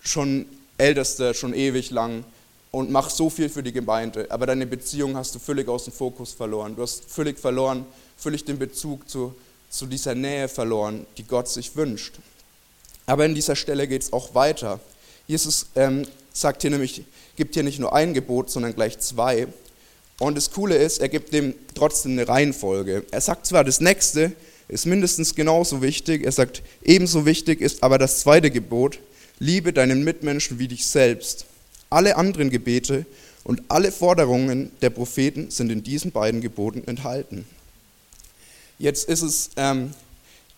schon 0.00 0.46
Ältester, 0.78 1.34
schon 1.34 1.52
ewig 1.52 1.90
lang 1.90 2.24
und 2.70 2.90
mach 2.90 3.10
so 3.10 3.30
viel 3.30 3.48
für 3.48 3.62
die 3.62 3.72
Gemeinde, 3.72 4.26
aber 4.30 4.46
deine 4.46 4.64
Beziehung 4.64 5.16
hast 5.16 5.34
du 5.34 5.38
völlig 5.40 5.68
aus 5.68 5.84
dem 5.84 5.92
Fokus 5.92 6.32
verloren. 6.32 6.76
Du 6.76 6.82
hast 6.82 7.10
völlig 7.10 7.38
verloren, 7.38 7.84
völlig 8.16 8.44
den 8.44 8.58
Bezug 8.58 9.08
zu, 9.08 9.34
zu 9.68 9.86
dieser 9.86 10.14
Nähe 10.14 10.48
verloren, 10.48 11.04
die 11.18 11.24
Gott 11.24 11.48
sich 11.48 11.74
wünscht. 11.74 12.14
Aber 13.06 13.24
an 13.24 13.34
dieser 13.34 13.56
Stelle 13.56 13.88
geht 13.88 14.02
es 14.02 14.12
auch 14.12 14.34
weiter. 14.34 14.78
Jesus 15.26 15.66
ähm, 15.74 16.06
sagt 16.32 16.62
hier 16.62 16.70
nämlich, 16.70 17.04
gibt 17.34 17.54
hier 17.54 17.64
nicht 17.64 17.80
nur 17.80 17.92
ein 17.92 18.14
Gebot, 18.14 18.50
sondern 18.50 18.74
gleich 18.74 18.98
zwei. 19.00 19.48
Und 20.18 20.36
das 20.36 20.50
Coole 20.50 20.76
ist, 20.76 20.98
er 20.98 21.08
gibt 21.08 21.32
dem 21.32 21.54
trotzdem 21.74 22.12
eine 22.12 22.26
Reihenfolge. 22.26 23.04
Er 23.10 23.20
sagt 23.20 23.46
zwar, 23.46 23.64
das 23.64 23.80
nächste 23.80 24.32
ist 24.68 24.86
mindestens 24.86 25.34
genauso 25.34 25.82
wichtig, 25.82 26.24
er 26.24 26.32
sagt, 26.32 26.62
ebenso 26.82 27.26
wichtig 27.26 27.60
ist 27.60 27.82
aber 27.82 27.98
das 27.98 28.20
zweite 28.20 28.50
Gebot, 28.50 28.98
liebe 29.38 29.72
deinen 29.72 30.04
Mitmenschen 30.04 30.58
wie 30.58 30.68
dich 30.68 30.86
selbst. 30.86 31.46
Alle 31.90 32.16
anderen 32.16 32.50
Gebete 32.50 33.06
und 33.44 33.62
alle 33.68 33.92
Forderungen 33.92 34.72
der 34.82 34.90
Propheten 34.90 35.50
sind 35.50 35.70
in 35.70 35.84
diesen 35.84 36.10
beiden 36.10 36.40
Geboten 36.40 36.82
enthalten. 36.86 37.46
Jetzt 38.78 39.08
ist 39.08 39.22
es, 39.22 39.50
ähm, 39.56 39.92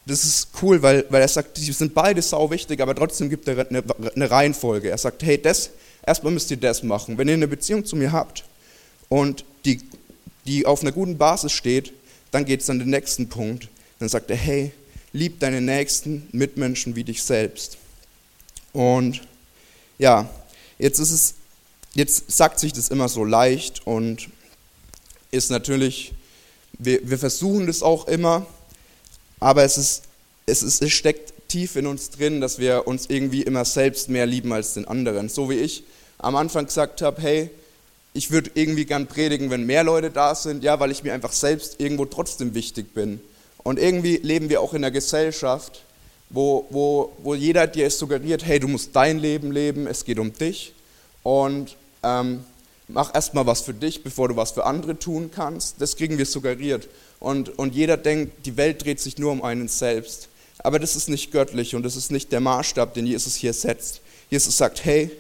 das 0.07 0.25
ist 0.25 0.49
cool, 0.63 0.81
weil, 0.81 1.05
weil 1.11 1.21
er 1.21 1.29
sagt, 1.29 1.59
die 1.59 1.73
sind 1.73 1.93
beide 1.93 2.23
sau 2.23 2.51
wichtig, 2.51 2.81
aber 2.81 2.95
trotzdem 2.95 3.29
gibt 3.29 3.47
er 3.47 3.69
eine, 3.69 3.85
eine 4.15 4.31
Reihenfolge. 4.31 4.89
Er 4.89 4.97
sagt, 4.97 5.23
hey, 5.23 5.41
das, 5.41 5.71
erstmal 6.07 6.33
müsst 6.33 6.51
ihr 6.51 6.57
das 6.57 6.83
machen. 6.83 7.19
Wenn 7.19 7.29
ihr 7.29 7.35
eine 7.35 7.47
Beziehung 7.47 7.85
zu 7.85 7.95
mir 7.95 8.11
habt, 8.11 8.45
und 9.09 9.45
die, 9.65 9.81
die 10.47 10.67
auf 10.67 10.83
einer 10.83 10.93
guten 10.93 11.19
Basis 11.19 11.53
steht, 11.53 11.93
dann 12.31 12.45
geht 12.45 12.61
es 12.61 12.71
an 12.71 12.79
den 12.79 12.91
nächsten 12.91 13.29
Punkt. 13.29 13.69
Dann 13.99 14.09
sagt 14.09 14.31
er, 14.31 14.37
hey, 14.37 14.73
lieb 15.13 15.41
deine 15.41 15.61
nächsten 15.61 16.29
Mitmenschen 16.33 16.97
wie 16.97 17.05
dich 17.05 17.23
selbst. 17.23 17.79
Und 18.73 19.23
ja, 19.99 20.29
jetzt 20.79 20.99
ist 20.99 21.11
es, 21.11 21.35
jetzt 21.95 22.31
sagt 22.31 22.61
sich 22.61 22.73
das 22.73 22.89
immer 22.89 23.09
so 23.09 23.25
leicht 23.25 23.87
und 23.87 24.29
ist 25.31 25.51
natürlich, 25.51 26.13
wir, 26.79 27.09
wir 27.09 27.19
versuchen 27.19 27.67
das 27.67 27.83
auch 27.83 28.07
immer, 28.07 28.47
aber 29.41 29.65
es 29.65 29.79
ist, 29.79 30.03
es 30.47 30.63
ist, 30.63 30.83
es 30.83 30.93
steckt 30.93 31.33
tief 31.49 31.77
in 31.77 31.87
uns 31.87 32.11
drin, 32.11 32.41
dass 32.41 32.59
wir 32.59 32.87
uns 32.87 33.07
irgendwie 33.09 33.43
immer 33.43 33.65
selbst 33.65 34.09
mehr 34.09 34.27
lieben 34.27 34.53
als 34.53 34.75
den 34.75 34.87
anderen. 34.87 35.29
So 35.29 35.51
wie 35.51 35.57
ich 35.57 35.85
am 36.19 36.37
Anfang 36.37 36.67
gesagt 36.67 37.03
habe, 37.03 37.21
hey, 37.23 37.51
ich 38.19 38.33
würde 38.33 38.51
irgendwie 38.55 38.85
gern 38.85 39.07
predigen, 39.07 39.49
wenn 39.49 39.65
mehr 39.65 39.85
Leute 39.85 40.11
da 40.11 40.35
sind, 40.35 40.65
ja, 40.65 40.81
weil 40.81 40.91
ich 40.91 41.05
mir 41.05 41.15
einfach 41.15 41.33
selbst 41.33 41.81
irgendwo 41.81 42.05
trotzdem 42.05 42.53
wichtig 42.53 42.93
bin. 42.93 43.21
Und 43.59 43.79
irgendwie 43.79 44.17
leben 44.17 44.49
wir 44.49 44.61
auch 44.61 44.75
in 44.75 44.83
einer 44.83 44.91
Gesellschaft, 44.91 45.85
wo, 46.29 46.67
wo, 46.71 47.13
wo 47.23 47.37
jeder 47.37 47.69
dir 47.69 47.89
suggeriert, 47.91 48.45
hey, 48.45 48.59
du 48.59 48.67
musst 48.67 48.95
dein 48.97 49.21
Leben 49.21 49.53
leben, 49.53 49.87
es 49.87 50.05
geht 50.05 50.19
um 50.19 50.33
dich 50.33 50.75
und 51.23 51.77
ähm, 52.03 52.43
mach 52.89 53.15
erstmal 53.15 53.47
was 53.47 53.61
für 53.61 53.73
dich, 53.73 54.03
bevor 54.03 54.29
du 54.29 54.37
was 54.37 54.51
für 54.51 54.67
andere 54.67 54.99
tun 54.99 55.31
kannst. 55.33 55.81
Das 55.81 55.95
kriegen 55.95 56.19
wir 56.19 56.27
suggeriert. 56.27 56.89
Und, 57.21 57.57
und 57.57 57.73
jeder 57.73 57.97
denkt, 57.97 58.47
die 58.47 58.57
Welt 58.57 58.85
dreht 58.85 58.99
sich 58.99 59.19
nur 59.19 59.31
um 59.31 59.43
einen 59.45 59.69
selbst. 59.69 60.29
Aber 60.59 60.81
das 60.81 60.97
ist 60.97 61.09
nicht 61.09 61.31
göttlich 61.31 61.77
und 61.77 61.85
das 61.85 61.95
ist 61.95 62.11
nicht 62.11 62.33
der 62.33 62.41
Maßstab, 62.41 62.95
den 62.95 63.07
Jesus 63.07 63.37
hier 63.37 63.53
setzt. 63.53 64.01
Jesus 64.29 64.57
sagt, 64.57 64.85
hey, 64.85 65.13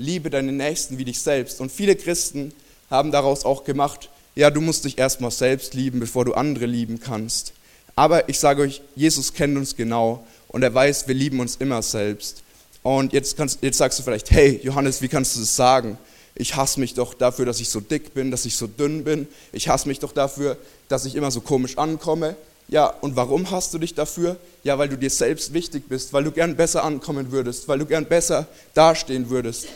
liebe 0.00 0.30
deinen 0.30 0.56
Nächsten 0.56 0.98
wie 0.98 1.04
dich 1.04 1.20
selbst. 1.20 1.60
Und 1.60 1.70
viele 1.70 1.94
Christen 1.94 2.52
haben 2.90 3.12
daraus 3.12 3.44
auch 3.44 3.64
gemacht, 3.64 4.10
ja, 4.34 4.50
du 4.50 4.60
musst 4.60 4.84
dich 4.84 4.98
erstmal 4.98 5.30
selbst 5.30 5.74
lieben, 5.74 6.00
bevor 6.00 6.24
du 6.24 6.34
andere 6.34 6.66
lieben 6.66 7.00
kannst. 7.00 7.52
Aber 7.96 8.28
ich 8.28 8.38
sage 8.38 8.62
euch, 8.62 8.80
Jesus 8.96 9.34
kennt 9.34 9.56
uns 9.56 9.76
genau 9.76 10.24
und 10.48 10.62
er 10.62 10.72
weiß, 10.72 11.08
wir 11.08 11.14
lieben 11.14 11.40
uns 11.40 11.56
immer 11.56 11.82
selbst. 11.82 12.42
Und 12.82 13.12
jetzt, 13.12 13.36
kannst, 13.36 13.62
jetzt 13.62 13.78
sagst 13.78 13.98
du 13.98 14.02
vielleicht, 14.02 14.30
hey 14.30 14.60
Johannes, 14.62 15.02
wie 15.02 15.08
kannst 15.08 15.36
du 15.36 15.40
das 15.40 15.54
sagen? 15.54 15.98
Ich 16.34 16.56
hasse 16.56 16.80
mich 16.80 16.94
doch 16.94 17.12
dafür, 17.12 17.44
dass 17.44 17.60
ich 17.60 17.68
so 17.68 17.80
dick 17.80 18.14
bin, 18.14 18.30
dass 18.30 18.46
ich 18.46 18.56
so 18.56 18.66
dünn 18.66 19.04
bin. 19.04 19.28
Ich 19.52 19.68
hasse 19.68 19.86
mich 19.88 19.98
doch 19.98 20.12
dafür, 20.12 20.56
dass 20.88 21.04
ich 21.04 21.14
immer 21.14 21.30
so 21.30 21.40
komisch 21.42 21.76
ankomme. 21.76 22.36
Ja, 22.68 22.86
und 22.86 23.16
warum 23.16 23.50
hast 23.50 23.74
du 23.74 23.78
dich 23.78 23.94
dafür? 23.94 24.36
Ja, 24.62 24.78
weil 24.78 24.88
du 24.88 24.96
dir 24.96 25.10
selbst 25.10 25.52
wichtig 25.52 25.88
bist, 25.88 26.12
weil 26.12 26.24
du 26.24 26.30
gern 26.30 26.56
besser 26.56 26.84
ankommen 26.84 27.32
würdest, 27.32 27.66
weil 27.68 27.80
du 27.80 27.84
gern 27.84 28.06
besser 28.06 28.46
dastehen 28.74 29.28
würdest. 29.28 29.66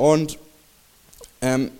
Und 0.00 0.38
ähm, 1.42 1.70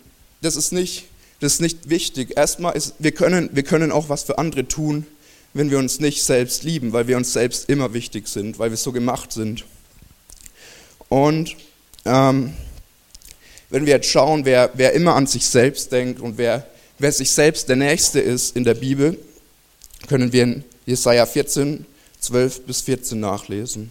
das, 0.42 0.54
ist 0.54 0.72
nicht, 0.72 1.06
das 1.40 1.54
ist 1.54 1.60
nicht 1.60 1.88
wichtig. 1.88 2.36
Erstmal 2.36 2.76
ist, 2.76 2.92
wir 2.98 3.12
können, 3.12 3.48
wir 3.54 3.62
können 3.62 3.90
auch 3.90 4.10
was 4.10 4.24
für 4.24 4.36
andere 4.36 4.68
tun, 4.68 5.06
wenn 5.54 5.70
wir 5.70 5.78
uns 5.78 6.00
nicht 6.00 6.22
selbst 6.22 6.62
lieben, 6.62 6.92
weil 6.92 7.08
wir 7.08 7.16
uns 7.16 7.32
selbst 7.32 7.70
immer 7.70 7.94
wichtig 7.94 8.28
sind, 8.28 8.58
weil 8.58 8.68
wir 8.68 8.76
so 8.76 8.92
gemacht 8.92 9.32
sind. 9.32 9.64
Und 11.08 11.56
ähm, 12.04 12.52
wenn 13.70 13.86
wir 13.86 13.94
jetzt 13.94 14.10
schauen, 14.10 14.44
wer, 14.44 14.68
wer 14.74 14.92
immer 14.92 15.14
an 15.14 15.26
sich 15.26 15.46
selbst 15.46 15.90
denkt 15.90 16.20
und 16.20 16.36
wer, 16.36 16.66
wer 16.98 17.12
sich 17.12 17.30
selbst 17.30 17.70
der 17.70 17.76
Nächste 17.76 18.20
ist 18.20 18.54
in 18.54 18.64
der 18.64 18.74
Bibel, 18.74 19.18
können 20.08 20.30
wir 20.30 20.42
in 20.42 20.64
Jesaja 20.84 21.24
14, 21.24 21.86
12 22.20 22.66
bis 22.66 22.82
14 22.82 23.18
nachlesen. 23.18 23.90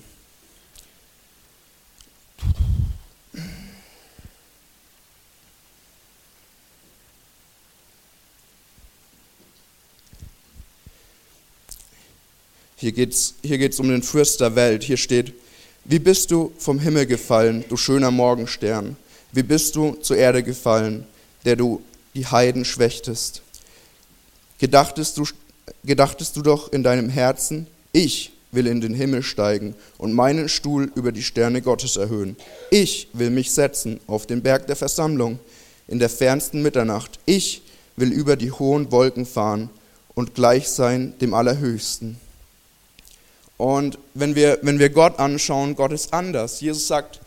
Hier 12.79 12.93
geht 12.93 13.11
es 13.11 13.33
hier 13.43 13.57
geht's 13.57 13.77
um 13.81 13.89
den 13.89 14.01
Fürst 14.01 14.39
der 14.39 14.55
Welt. 14.55 14.83
Hier 14.83 14.95
steht, 14.95 15.33
wie 15.83 15.99
bist 15.99 16.31
du 16.31 16.53
vom 16.57 16.79
Himmel 16.79 17.05
gefallen, 17.05 17.65
du 17.67 17.75
schöner 17.75 18.09
Morgenstern? 18.09 18.95
Wie 19.33 19.43
bist 19.43 19.75
du 19.75 19.95
zur 19.95 20.15
Erde 20.15 20.43
gefallen, 20.43 21.05
der 21.43 21.57
du 21.57 21.81
die 22.15 22.25
Heiden 22.25 22.63
schwächtest? 22.63 23.41
Gedachtest 24.59 25.17
du, 25.17 25.25
gedachtest 25.83 26.37
du 26.37 26.41
doch 26.41 26.71
in 26.71 26.81
deinem 26.81 27.09
Herzen, 27.09 27.67
ich 27.91 28.31
will 28.53 28.65
in 28.65 28.79
den 28.79 28.93
Himmel 28.93 29.23
steigen 29.23 29.75
und 29.97 30.13
meinen 30.13 30.47
Stuhl 30.47 30.89
über 30.95 31.11
die 31.11 31.21
Sterne 31.21 31.61
Gottes 31.61 31.97
erhöhen. 31.97 32.37
Ich 32.71 33.09
will 33.11 33.29
mich 33.29 33.51
setzen 33.51 33.99
auf 34.07 34.25
den 34.25 34.41
Berg 34.41 34.67
der 34.67 34.77
Versammlung 34.77 35.39
in 35.89 35.99
der 35.99 36.09
fernsten 36.09 36.61
Mitternacht. 36.61 37.19
Ich 37.25 37.61
will 37.97 38.13
über 38.13 38.37
die 38.37 38.53
hohen 38.53 38.89
Wolken 38.93 39.25
fahren 39.25 39.69
und 40.15 40.33
gleich 40.33 40.69
sein 40.69 41.13
dem 41.19 41.33
Allerhöchsten. 41.33 42.17
Und 43.59 43.99
wenn 44.13 44.35
wir, 44.35 44.57
wenn 44.61 44.79
wir 44.79 44.89
Gott 44.89 45.19
anschauen, 45.19 45.75
Gott 45.75 45.91
ist 45.91 46.13
anders. 46.13 46.61
Jesus 46.61 46.87
sagt, 46.87 47.19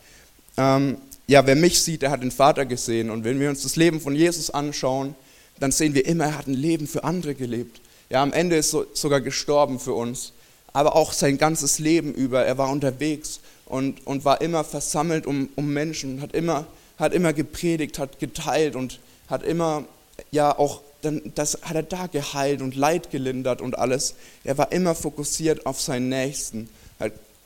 ähm, 0.57 0.97
ja, 1.27 1.47
wer 1.47 1.55
mich 1.57 1.83
sieht, 1.83 2.01
der 2.01 2.11
hat 2.11 2.23
den 2.23 2.31
Vater 2.31 2.65
gesehen. 2.65 3.11
Und 3.11 3.25
wenn 3.25 3.39
wir 3.39 3.51
uns 3.51 3.65
das 3.65 3.77
Leben 3.77 4.01
von 4.01 4.17
Jesus 4.17 4.49
anschauen, 4.49 5.15
dann 5.61 5.73
sehen 5.73 5.93
wir 5.93 6.07
immer, 6.07 6.25
er 6.25 6.39
hat 6.39 6.47
ein 6.47 6.55
Leben 6.55 6.87
für 6.87 7.05
andere 7.05 7.35
gelebt. 7.35 7.83
Ja, 8.09 8.23
am 8.23 8.33
Ende 8.33 8.57
ist 8.57 8.71
so, 8.71 8.87
sogar 8.95 9.21
gestorben 9.21 9.79
für 9.79 9.93
uns. 9.93 10.33
Aber 10.73 10.97
auch 10.97 11.13
sein 11.13 11.37
ganzes 11.37 11.79
Leben 11.79 12.15
über, 12.15 12.47
er 12.47 12.57
war 12.57 12.71
unterwegs 12.71 13.41
und, 13.67 14.07
und 14.07 14.25
war 14.25 14.41
immer 14.41 14.65
versammelt 14.65 15.27
um, 15.27 15.51
um 15.55 15.71
Menschen, 15.71 16.23
hat 16.23 16.33
immer, 16.33 16.67
hat 16.99 17.13
immer 17.13 17.35
gepredigt, 17.35 17.99
hat 17.99 18.19
geteilt 18.21 18.75
und 18.75 19.01
hat 19.29 19.43
immer, 19.43 19.85
ja, 20.31 20.59
auch, 20.59 20.81
dann, 21.03 21.33
das 21.35 21.59
hat 21.63 21.77
er 21.77 21.83
da 21.83 22.07
geheilt 22.07 22.63
und 22.63 22.75
Leid 22.75 23.11
gelindert 23.11 23.61
und 23.61 23.79
alles. 23.79 24.15
Er 24.45 24.57
war 24.57 24.73
immer 24.73 24.95
fokussiert 24.95 25.67
auf 25.67 25.81
seinen 25.81 26.09
Nächsten. 26.09 26.69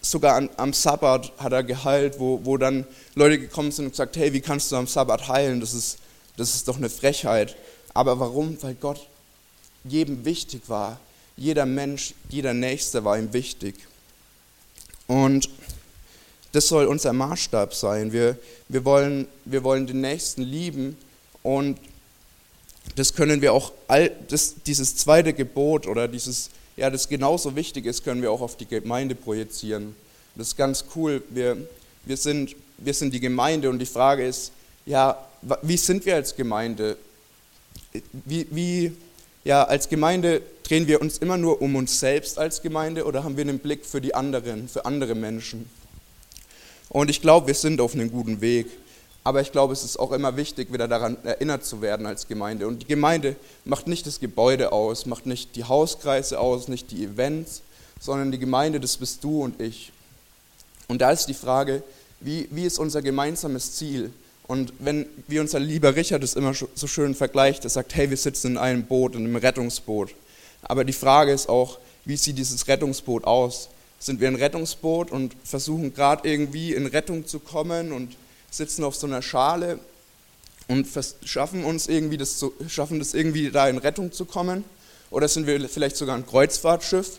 Sogar 0.01 0.37
an, 0.37 0.51
am 0.57 0.73
Sabbat 0.73 1.33
hat 1.39 1.53
er 1.53 1.65
geheilt, 1.65 2.21
wo, 2.21 2.41
wo 2.45 2.59
dann 2.59 2.87
Leute 3.15 3.39
gekommen 3.39 3.73
sind 3.73 3.87
und 3.87 3.91
gesagt, 3.93 4.17
hey, 4.17 4.33
wie 4.33 4.41
kannst 4.41 4.71
du 4.71 4.77
am 4.77 4.87
Sabbat 4.87 5.29
heilen? 5.29 5.61
Das 5.61 5.75
ist, 5.75 5.99
das 6.37 6.55
ist 6.55 6.69
doch 6.69 6.77
eine 6.77 6.91
Frechheit. 6.91 7.57
Aber 7.95 8.21
warum? 8.21 8.63
Weil 8.63 8.75
Gott 8.75 9.09
jedem 9.85 10.25
wichtig 10.25 10.63
war. 10.69 11.01
Jeder 11.37 11.67
Mensch, 11.67 12.15
jeder 12.29 12.55
Nächste 12.55 13.05
war 13.05 13.19
ihm 13.19 13.33
wichtig. 13.33 13.75
Und 15.07 15.49
das 16.53 16.69
soll 16.69 16.87
unser 16.87 17.13
Maßstab 17.13 17.75
sein. 17.75 18.13
Wir, 18.13 18.39
wir, 18.69 18.85
wollen, 18.85 19.27
wir 19.45 19.65
wollen 19.65 19.87
den 19.87 20.01
Nächsten 20.01 20.43
lieben 20.43 20.97
und 21.43 21.79
das 22.95 23.15
können 23.15 23.43
wir 23.43 23.53
auch, 23.53 23.73
all, 23.89 24.11
das, 24.29 24.57
dieses 24.67 24.97
zweite 24.97 25.33
Gebot 25.33 25.87
oder 25.87 26.09
dieses, 26.09 26.51
ja, 26.77 26.91
das 26.91 27.09
genauso 27.09 27.57
wichtig 27.57 27.87
ist, 27.87 28.05
können 28.05 28.23
wir 28.23 28.31
auch 28.31 28.41
auf 28.41 28.57
die 28.57 28.67
Gemeinde 28.67 29.15
projizieren. 29.15 29.95
Das 30.35 30.49
ist 30.49 30.57
ganz 30.57 30.85
cool. 30.95 31.23
Wir, 31.31 31.57
wir, 32.05 32.17
sind, 32.17 32.55
wir 32.79 32.95
sind 32.95 33.13
die 33.13 33.21
Gemeinde 33.21 33.71
und 33.71 33.79
die 33.79 33.87
Frage 33.87 34.27
ist, 34.27 34.53
ja, 34.85 35.19
wie 35.63 35.77
sind 35.77 36.07
wir 36.07 36.15
als 36.15 36.37
Gemeinde? 36.37 36.97
Wie, 38.13 38.47
wie, 38.51 38.93
ja, 39.45 39.65
als 39.65 39.89
Gemeinde 39.89 40.43
drehen 40.63 40.87
wir 40.87 41.01
uns 41.01 41.19
immer 41.19 41.37
nur 41.37 41.63
um 41.63 41.77
uns 41.77 41.99
selbst 41.99 42.39
als 42.39 42.63
Gemeinde 42.63 43.05
oder 43.05 43.25
haben 43.25 43.37
wir 43.37 43.45
einen 43.45 43.59
Blick 43.59 43.87
für 43.87 44.01
die 44.01 44.15
anderen, 44.15 44.69
für 44.69 44.85
andere 44.85 45.15
Menschen? 45.15 45.69
Und 46.89 47.11
ich 47.11 47.21
glaube, 47.21 47.49
wir 47.49 47.55
sind 47.55 47.81
auf 47.81 47.95
einem 47.95 48.11
guten 48.11 48.41
Weg. 48.41 48.67
Aber 49.27 49.41
ich 49.41 49.51
glaube, 49.51 49.73
es 49.73 49.83
ist 49.83 49.99
auch 49.99 50.13
immer 50.13 50.37
wichtig, 50.37 50.73
wieder 50.73 50.87
daran 50.87 51.17
erinnert 51.25 51.65
zu 51.65 51.83
werden 51.83 52.07
als 52.07 52.29
Gemeinde. 52.29 52.69
Und 52.69 52.83
die 52.83 52.87
Gemeinde 52.87 53.35
macht 53.65 53.89
nicht 53.89 54.07
das 54.07 54.21
Gebäude 54.21 54.71
aus, 54.71 55.05
macht 55.05 55.27
nicht 55.27 55.57
die 55.57 55.65
Hauskreise 55.65 56.39
aus, 56.39 56.69
nicht 56.69 56.93
die 56.93 57.03
Events, 57.03 57.63
sondern 57.99 58.31
die 58.31 58.39
Gemeinde, 58.39 58.79
das 58.79 58.97
bist 58.97 59.25
du 59.25 59.43
und 59.43 59.61
ich. 59.61 59.91
Und 60.87 61.01
da 61.01 61.11
ist 61.11 61.27
die 61.27 61.35
Frage, 61.35 61.83
wie, 62.21 62.47
wie 62.53 62.67
ist 62.67 62.79
unser 62.79 63.03
gemeinsames 63.03 63.75
Ziel? 63.75 64.13
Und 64.47 64.73
wenn, 64.79 65.07
wie 65.27 65.41
unser 65.41 65.59
lieber 65.59 65.97
Richard 65.97 66.23
es 66.23 66.35
immer 66.35 66.55
so 66.55 66.87
schön 66.87 67.17
vergleicht, 67.17 67.65
er 67.65 67.71
sagt, 67.71 67.97
hey, 67.97 68.09
wir 68.09 68.17
sitzen 68.17 68.53
in 68.53 68.59
einem 68.59 68.85
Boot, 68.85 69.17
in 69.17 69.25
einem 69.25 69.35
Rettungsboot. 69.35 70.15
Aber 70.63 70.85
die 70.85 70.93
Frage 70.93 71.33
ist 71.33 71.49
auch, 71.49 71.81
wie 72.05 72.17
sieht 72.17 72.39
dieses 72.39 72.69
Rettungsboot 72.69 73.25
aus? 73.25 73.71
Sind 73.99 74.21
wir 74.21 74.29
ein 74.29 74.37
Rettungsboot 74.37 75.11
und 75.11 75.35
versuchen 75.43 75.95
gerade 75.95 76.29
irgendwie 76.29 76.75
in 76.75 76.87
Rettung 76.87 77.27
zu 77.27 77.41
kommen 77.41 77.91
und 77.91 78.15
sitzen 78.57 78.85
auf 78.85 78.97
so 78.97 79.07
einer 79.07 79.23
Schale 79.23 79.79
und 80.69 80.89
schaffen 81.25 81.65
uns 81.65 81.87
irgendwie 81.87 82.17
das, 82.17 82.45
schaffen 82.69 82.99
das 82.99 83.15
irgendwie 83.15 83.51
da 83.51 83.69
in 83.69 83.79
Rettung 83.79 84.13
zu 84.13 84.25
kommen? 84.25 84.65
Oder 85.11 85.29
sind 85.29 85.47
wir 85.47 85.69
vielleicht 85.69 85.97
sogar 85.97 86.17
ein 86.17 86.27
Kreuzfahrtschiff, 86.27 87.19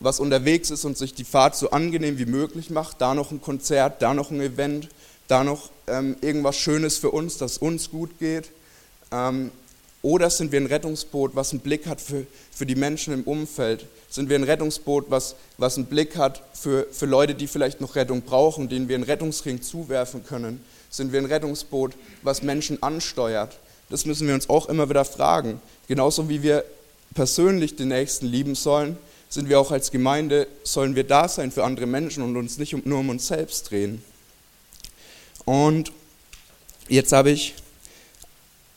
was 0.00 0.18
unterwegs 0.18 0.70
ist 0.70 0.84
und 0.84 0.98
sich 0.98 1.14
die 1.14 1.24
Fahrt 1.24 1.54
so 1.56 1.70
angenehm 1.70 2.18
wie 2.18 2.26
möglich 2.26 2.70
macht? 2.70 3.00
Da 3.00 3.14
noch 3.14 3.30
ein 3.30 3.40
Konzert, 3.40 4.02
da 4.02 4.14
noch 4.14 4.30
ein 4.30 4.40
Event, 4.40 4.88
da 5.28 5.44
noch 5.44 5.70
ähm, 5.86 6.16
irgendwas 6.20 6.56
Schönes 6.56 6.96
für 6.96 7.10
uns, 7.10 7.36
dass 7.38 7.58
uns 7.58 7.90
gut 7.90 8.18
geht? 8.18 8.50
Ähm, 9.12 9.52
oder 10.02 10.30
sind 10.30 10.50
wir 10.50 10.60
ein 10.60 10.66
Rettungsboot, 10.66 11.36
was 11.36 11.52
einen 11.52 11.60
Blick 11.60 11.86
hat 11.86 12.00
für, 12.00 12.26
für 12.50 12.66
die 12.66 12.74
Menschen 12.74 13.12
im 13.12 13.22
Umfeld? 13.24 13.86
Sind 14.10 14.28
wir 14.28 14.36
ein 14.36 14.44
Rettungsboot, 14.44 15.06
was, 15.08 15.36
was 15.56 15.76
einen 15.76 15.86
Blick 15.86 16.16
hat 16.16 16.42
für, 16.52 16.86
für 16.90 17.06
Leute, 17.06 17.36
die 17.36 17.46
vielleicht 17.46 17.80
noch 17.80 17.94
Rettung 17.94 18.22
brauchen, 18.22 18.68
denen 18.68 18.88
wir 18.88 18.96
einen 18.96 19.04
Rettungsring 19.04 19.62
zuwerfen 19.62 20.24
können? 20.24 20.62
Sind 20.90 21.12
wir 21.12 21.20
ein 21.20 21.26
Rettungsboot, 21.26 21.92
was 22.22 22.42
Menschen 22.42 22.82
ansteuert? 22.82 23.56
Das 23.88 24.06
müssen 24.06 24.26
wir 24.26 24.34
uns 24.34 24.50
auch 24.50 24.68
immer 24.68 24.88
wieder 24.88 25.04
fragen. 25.04 25.62
Genauso 25.86 26.28
wie 26.28 26.42
wir 26.42 26.64
persönlich 27.14 27.76
den 27.76 27.88
Nächsten 27.88 28.26
lieben 28.26 28.56
sollen, 28.56 28.98
sind 29.28 29.48
wir 29.48 29.60
auch 29.60 29.70
als 29.70 29.92
Gemeinde, 29.92 30.48
sollen 30.64 30.96
wir 30.96 31.04
da 31.04 31.28
sein 31.28 31.52
für 31.52 31.62
andere 31.62 31.86
Menschen 31.86 32.24
und 32.24 32.36
uns 32.36 32.58
nicht 32.58 32.84
nur 32.84 32.98
um 32.98 33.10
uns 33.10 33.28
selbst 33.28 33.70
drehen. 33.70 34.02
Und 35.44 35.92
jetzt 36.88 37.12
habe 37.12 37.30
ich 37.30 37.54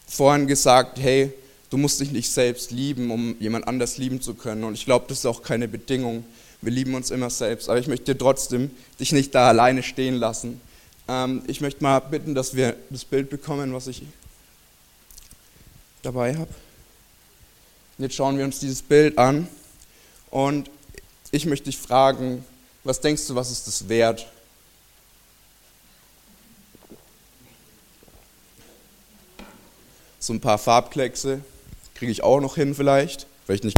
vorhin 0.08 0.46
gesagt, 0.46 1.00
hey, 1.00 1.34
du 1.74 1.78
musst 1.80 2.00
dich 2.00 2.12
nicht 2.12 2.30
selbst 2.30 2.70
lieben, 2.70 3.10
um 3.10 3.36
jemand 3.40 3.68
anders 3.68 3.98
lieben 3.98 4.22
zu 4.22 4.36
können. 4.36 4.64
Und 4.64 4.76
ich 4.76 4.86
glaube, 4.86 5.06
das 5.08 5.20
ist 5.20 5.26
auch 5.26 5.42
keine 5.42 5.68
Bedingung. 5.68 6.24
Wir 6.62 6.72
lieben 6.72 6.94
uns 6.94 7.10
immer 7.10 7.32
selbst. 7.32 7.68
Aber 7.68 7.80
ich 7.80 7.88
möchte 7.88 8.14
dir 8.14 8.18
trotzdem 8.18 8.70
dich 9.00 9.12
nicht 9.12 9.34
da 9.34 9.48
alleine 9.48 9.82
stehen 9.82 10.14
lassen. 10.14 10.62
Ähm, 11.08 11.42
ich 11.48 11.62
möchte 11.62 11.82
mal 11.82 12.00
bitten, 12.00 12.36
dass 12.36 12.56
wir 12.56 12.76
das 12.92 13.04
Bild 13.06 13.32
bekommen, 13.32 13.74
was 13.74 13.88
ich 13.88 14.04
dabei 16.04 16.36
habe. 16.38 16.54
Jetzt 17.98 18.14
schauen 18.14 18.38
wir 18.38 18.46
uns 18.46 18.60
dieses 18.60 18.84
Bild 18.84 19.18
an. 19.18 19.48
Und 20.30 20.70
ich 21.32 21.48
möchte 21.48 21.66
dich 21.66 21.80
fragen, 21.80 22.46
was 22.84 23.02
denkst 23.02 23.26
du, 23.26 23.34
was 23.34 23.50
ist 23.50 23.66
das 23.66 23.90
wert? 23.90 24.28
so 30.20 30.32
ein 30.32 30.40
paar 30.40 30.58
Farbkleckse. 30.58 31.42
Kriege 32.04 32.12
ich 32.12 32.22
auch 32.22 32.42
noch 32.42 32.56
hin 32.56 32.76
vielleicht. 32.76 33.28
Vielleicht 33.46 33.64
nicht. 33.64 33.78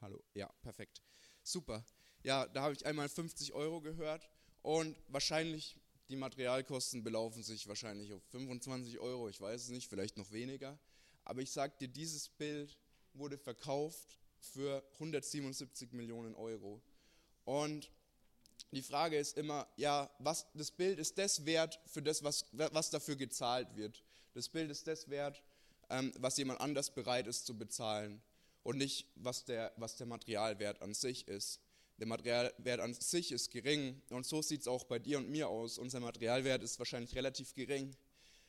Hallo, 0.00 0.20
ja, 0.34 0.50
perfekt. 0.62 1.00
Super. 1.44 1.84
Ja, 2.24 2.48
da 2.48 2.62
habe 2.62 2.74
ich 2.74 2.84
einmal 2.84 3.08
50 3.08 3.52
Euro 3.52 3.80
gehört 3.80 4.28
und 4.62 4.96
wahrscheinlich, 5.06 5.76
die 6.08 6.16
Materialkosten 6.16 7.02
belaufen 7.02 7.42
sich 7.42 7.66
wahrscheinlich 7.66 8.12
auf 8.12 8.22
25 8.30 8.98
Euro, 8.98 9.28
ich 9.28 9.40
weiß 9.40 9.62
es 9.62 9.68
nicht, 9.70 9.88
vielleicht 9.88 10.16
noch 10.16 10.30
weniger. 10.30 10.78
Aber 11.24 11.42
ich 11.42 11.50
sage 11.50 11.74
dir, 11.80 11.88
dieses 11.88 12.28
Bild 12.28 12.78
wurde 13.14 13.38
verkauft 13.38 14.18
für 14.38 14.84
177 14.94 15.92
Millionen 15.92 16.34
Euro. 16.34 16.80
Und 17.44 17.90
die 18.72 18.82
Frage 18.82 19.16
ist 19.16 19.36
immer, 19.36 19.66
ja, 19.76 20.10
was, 20.18 20.46
das 20.54 20.70
Bild 20.70 20.98
ist 20.98 21.18
das 21.18 21.44
wert 21.44 21.80
für 21.86 22.02
das, 22.02 22.22
was, 22.22 22.46
was 22.52 22.90
dafür 22.90 23.16
gezahlt 23.16 23.76
wird. 23.76 24.02
Das 24.34 24.48
Bild 24.48 24.70
ist 24.70 24.86
das 24.86 25.08
wert, 25.08 25.42
ähm, 25.90 26.12
was 26.18 26.36
jemand 26.36 26.60
anders 26.60 26.94
bereit 26.94 27.26
ist 27.26 27.46
zu 27.46 27.56
bezahlen 27.56 28.22
und 28.62 28.78
nicht, 28.78 29.06
was 29.16 29.44
der, 29.44 29.72
was 29.76 29.96
der 29.96 30.06
Materialwert 30.06 30.82
an 30.82 30.94
sich 30.94 31.28
ist. 31.28 31.60
Der 31.98 32.06
Materialwert 32.06 32.80
an 32.80 32.92
sich 32.92 33.32
ist 33.32 33.50
gering 33.50 34.02
und 34.10 34.26
so 34.26 34.42
sieht 34.42 34.60
es 34.60 34.68
auch 34.68 34.84
bei 34.84 34.98
dir 34.98 35.18
und 35.18 35.30
mir 35.30 35.48
aus. 35.48 35.78
Unser 35.78 36.00
Materialwert 36.00 36.62
ist 36.62 36.78
wahrscheinlich 36.78 37.14
relativ 37.14 37.54
gering. 37.54 37.96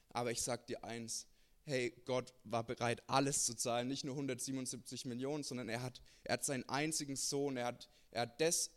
Aber 0.09 0.31
ich 0.31 0.41
sage 0.41 0.63
dir 0.67 0.83
eins, 0.83 1.27
hey, 1.63 1.93
Gott 2.05 2.33
war 2.43 2.65
bereit, 2.65 3.03
alles 3.07 3.45
zu 3.45 3.53
zahlen, 3.53 3.87
nicht 3.87 4.03
nur 4.03 4.15
177 4.15 5.05
Millionen, 5.05 5.43
sondern 5.43 5.69
er 5.69 5.81
hat, 5.81 6.01
er 6.23 6.33
hat 6.33 6.45
seinen 6.45 6.67
einzigen 6.69 7.15
Sohn, 7.15 7.57
er 7.57 7.65
hat, 7.65 7.89
er 8.11 8.21
hat 8.21 8.39
das, 8.41 8.71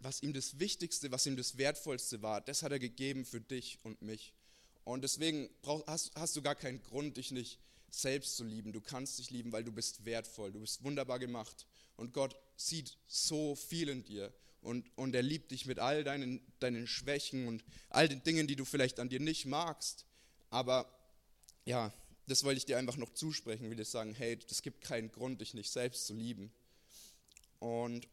was 0.00 0.22
ihm 0.22 0.32
das 0.32 0.58
Wichtigste, 0.58 1.12
was 1.12 1.26
ihm 1.26 1.36
das 1.36 1.56
Wertvollste 1.56 2.22
war, 2.22 2.40
das 2.40 2.62
hat 2.62 2.72
er 2.72 2.78
gegeben 2.78 3.24
für 3.24 3.40
dich 3.40 3.78
und 3.84 4.02
mich. 4.02 4.34
Und 4.84 5.02
deswegen 5.02 5.48
brauch, 5.62 5.86
hast, 5.86 6.12
hast 6.16 6.34
du 6.34 6.42
gar 6.42 6.56
keinen 6.56 6.82
Grund, 6.82 7.16
dich 7.16 7.30
nicht 7.30 7.60
selbst 7.94 8.36
zu 8.36 8.44
lieben. 8.44 8.72
Du 8.72 8.80
kannst 8.80 9.18
dich 9.18 9.30
lieben, 9.30 9.52
weil 9.52 9.64
du 9.64 9.72
bist 9.72 10.04
wertvoll, 10.04 10.52
du 10.52 10.60
bist 10.60 10.82
wunderbar 10.82 11.18
gemacht. 11.18 11.66
Und 11.96 12.12
Gott 12.12 12.36
sieht 12.56 12.96
so 13.06 13.54
viel 13.54 13.88
in 13.88 14.04
dir. 14.04 14.32
Und, 14.62 14.90
und 14.96 15.14
er 15.14 15.22
liebt 15.22 15.50
dich 15.50 15.66
mit 15.66 15.78
all 15.78 16.04
deinen, 16.04 16.40
deinen 16.58 16.86
Schwächen 16.86 17.48
und 17.48 17.64
all 17.88 18.08
den 18.08 18.22
Dingen, 18.22 18.46
die 18.46 18.56
du 18.56 18.64
vielleicht 18.64 19.00
an 19.00 19.08
dir 19.08 19.20
nicht 19.20 19.46
magst. 19.46 20.04
Aber 20.50 20.90
ja, 21.64 21.92
das 22.26 22.44
wollte 22.44 22.58
ich 22.58 22.66
dir 22.66 22.78
einfach 22.78 22.96
noch 22.96 23.12
zusprechen, 23.12 23.68
will 23.70 23.76
dir 23.76 23.84
sagen, 23.84 24.14
hey, 24.14 24.38
es 24.50 24.62
gibt 24.62 24.82
keinen 24.82 25.10
Grund, 25.10 25.40
dich 25.40 25.54
nicht 25.54 25.70
selbst 25.70 26.06
zu 26.06 26.14
lieben. 26.14 26.52
Und 27.58 28.06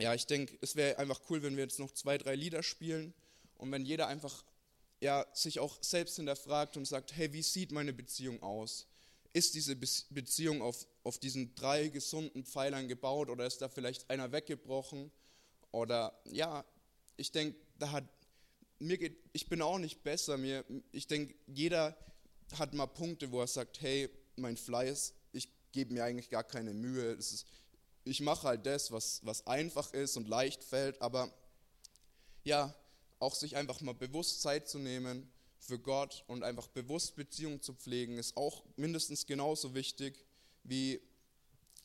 ja, 0.00 0.14
ich 0.14 0.26
denke, 0.26 0.56
es 0.60 0.76
wäre 0.76 0.98
einfach 0.98 1.20
cool, 1.28 1.42
wenn 1.42 1.56
wir 1.56 1.64
jetzt 1.64 1.78
noch 1.78 1.92
zwei, 1.92 2.18
drei 2.18 2.34
Lieder 2.34 2.62
spielen 2.62 3.12
und 3.56 3.70
wenn 3.72 3.84
jeder 3.84 4.06
einfach 4.06 4.44
ja, 5.00 5.26
sich 5.32 5.60
auch 5.60 5.78
selbst 5.82 6.16
hinterfragt 6.16 6.76
und 6.76 6.86
sagt, 6.86 7.16
hey, 7.16 7.32
wie 7.32 7.42
sieht 7.42 7.72
meine 7.72 7.92
Beziehung 7.92 8.42
aus? 8.42 8.86
ist 9.32 9.54
diese 9.54 9.76
Beziehung 9.76 10.62
auf, 10.62 10.86
auf 11.04 11.18
diesen 11.18 11.54
drei 11.54 11.88
gesunden 11.88 12.44
Pfeilern 12.44 12.88
gebaut 12.88 13.28
oder 13.30 13.46
ist 13.46 13.58
da 13.58 13.68
vielleicht 13.68 14.08
einer 14.10 14.32
weggebrochen? 14.32 15.10
Oder 15.70 16.18
ja, 16.24 16.64
ich 17.16 17.30
denke, 17.30 17.58
da 17.78 17.92
hat 17.92 18.04
mir 18.78 18.96
geht, 18.96 19.16
ich 19.32 19.48
bin 19.48 19.60
auch 19.60 19.78
nicht 19.78 20.02
besser. 20.02 20.36
Mir, 20.38 20.64
ich 20.92 21.06
denke, 21.06 21.34
jeder 21.46 21.96
hat 22.58 22.74
mal 22.74 22.86
Punkte, 22.86 23.30
wo 23.30 23.40
er 23.40 23.46
sagt, 23.46 23.80
hey, 23.80 24.08
mein 24.36 24.56
Fleiß, 24.56 25.14
ich 25.32 25.48
gebe 25.72 25.94
mir 25.94 26.04
eigentlich 26.04 26.30
gar 26.30 26.44
keine 26.44 26.72
Mühe. 26.72 27.12
Ist, 27.12 27.46
ich 28.04 28.20
mache 28.20 28.48
halt 28.48 28.66
das, 28.66 28.90
was, 28.90 29.20
was 29.24 29.46
einfach 29.46 29.92
ist 29.92 30.16
und 30.16 30.28
leicht 30.28 30.64
fällt, 30.64 31.00
aber 31.02 31.30
ja, 32.44 32.74
auch 33.18 33.34
sich 33.34 33.56
einfach 33.56 33.80
mal 33.80 33.94
bewusst 33.94 34.42
Zeit 34.42 34.68
zu 34.68 34.78
nehmen 34.78 35.30
für 35.58 35.78
Gott 35.78 36.24
und 36.28 36.44
einfach 36.44 36.68
bewusst 36.68 37.16
Beziehungen 37.16 37.60
zu 37.60 37.74
pflegen, 37.74 38.18
ist 38.18 38.36
auch 38.36 38.64
mindestens 38.76 39.26
genauso 39.26 39.74
wichtig, 39.74 40.24
wie 40.62 41.00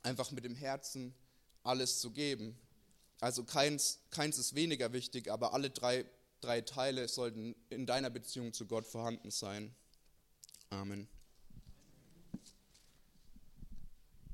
einfach 0.03 0.31
mit 0.31 0.43
dem 0.43 0.55
Herzen 0.55 1.13
alles 1.63 1.99
zu 1.99 2.11
geben. 2.11 2.57
Also 3.19 3.43
keins, 3.43 3.99
keins 4.09 4.37
ist 4.37 4.53
weniger 4.53 4.93
wichtig, 4.93 5.31
aber 5.31 5.53
alle 5.53 5.69
drei, 5.69 6.05
drei 6.41 6.61
Teile 6.61 7.07
sollten 7.07 7.55
in 7.69 7.85
deiner 7.85 8.09
Beziehung 8.09 8.53
zu 8.53 8.65
Gott 8.67 8.85
vorhanden 8.85 9.31
sein. 9.31 9.73
Amen. 10.69 11.07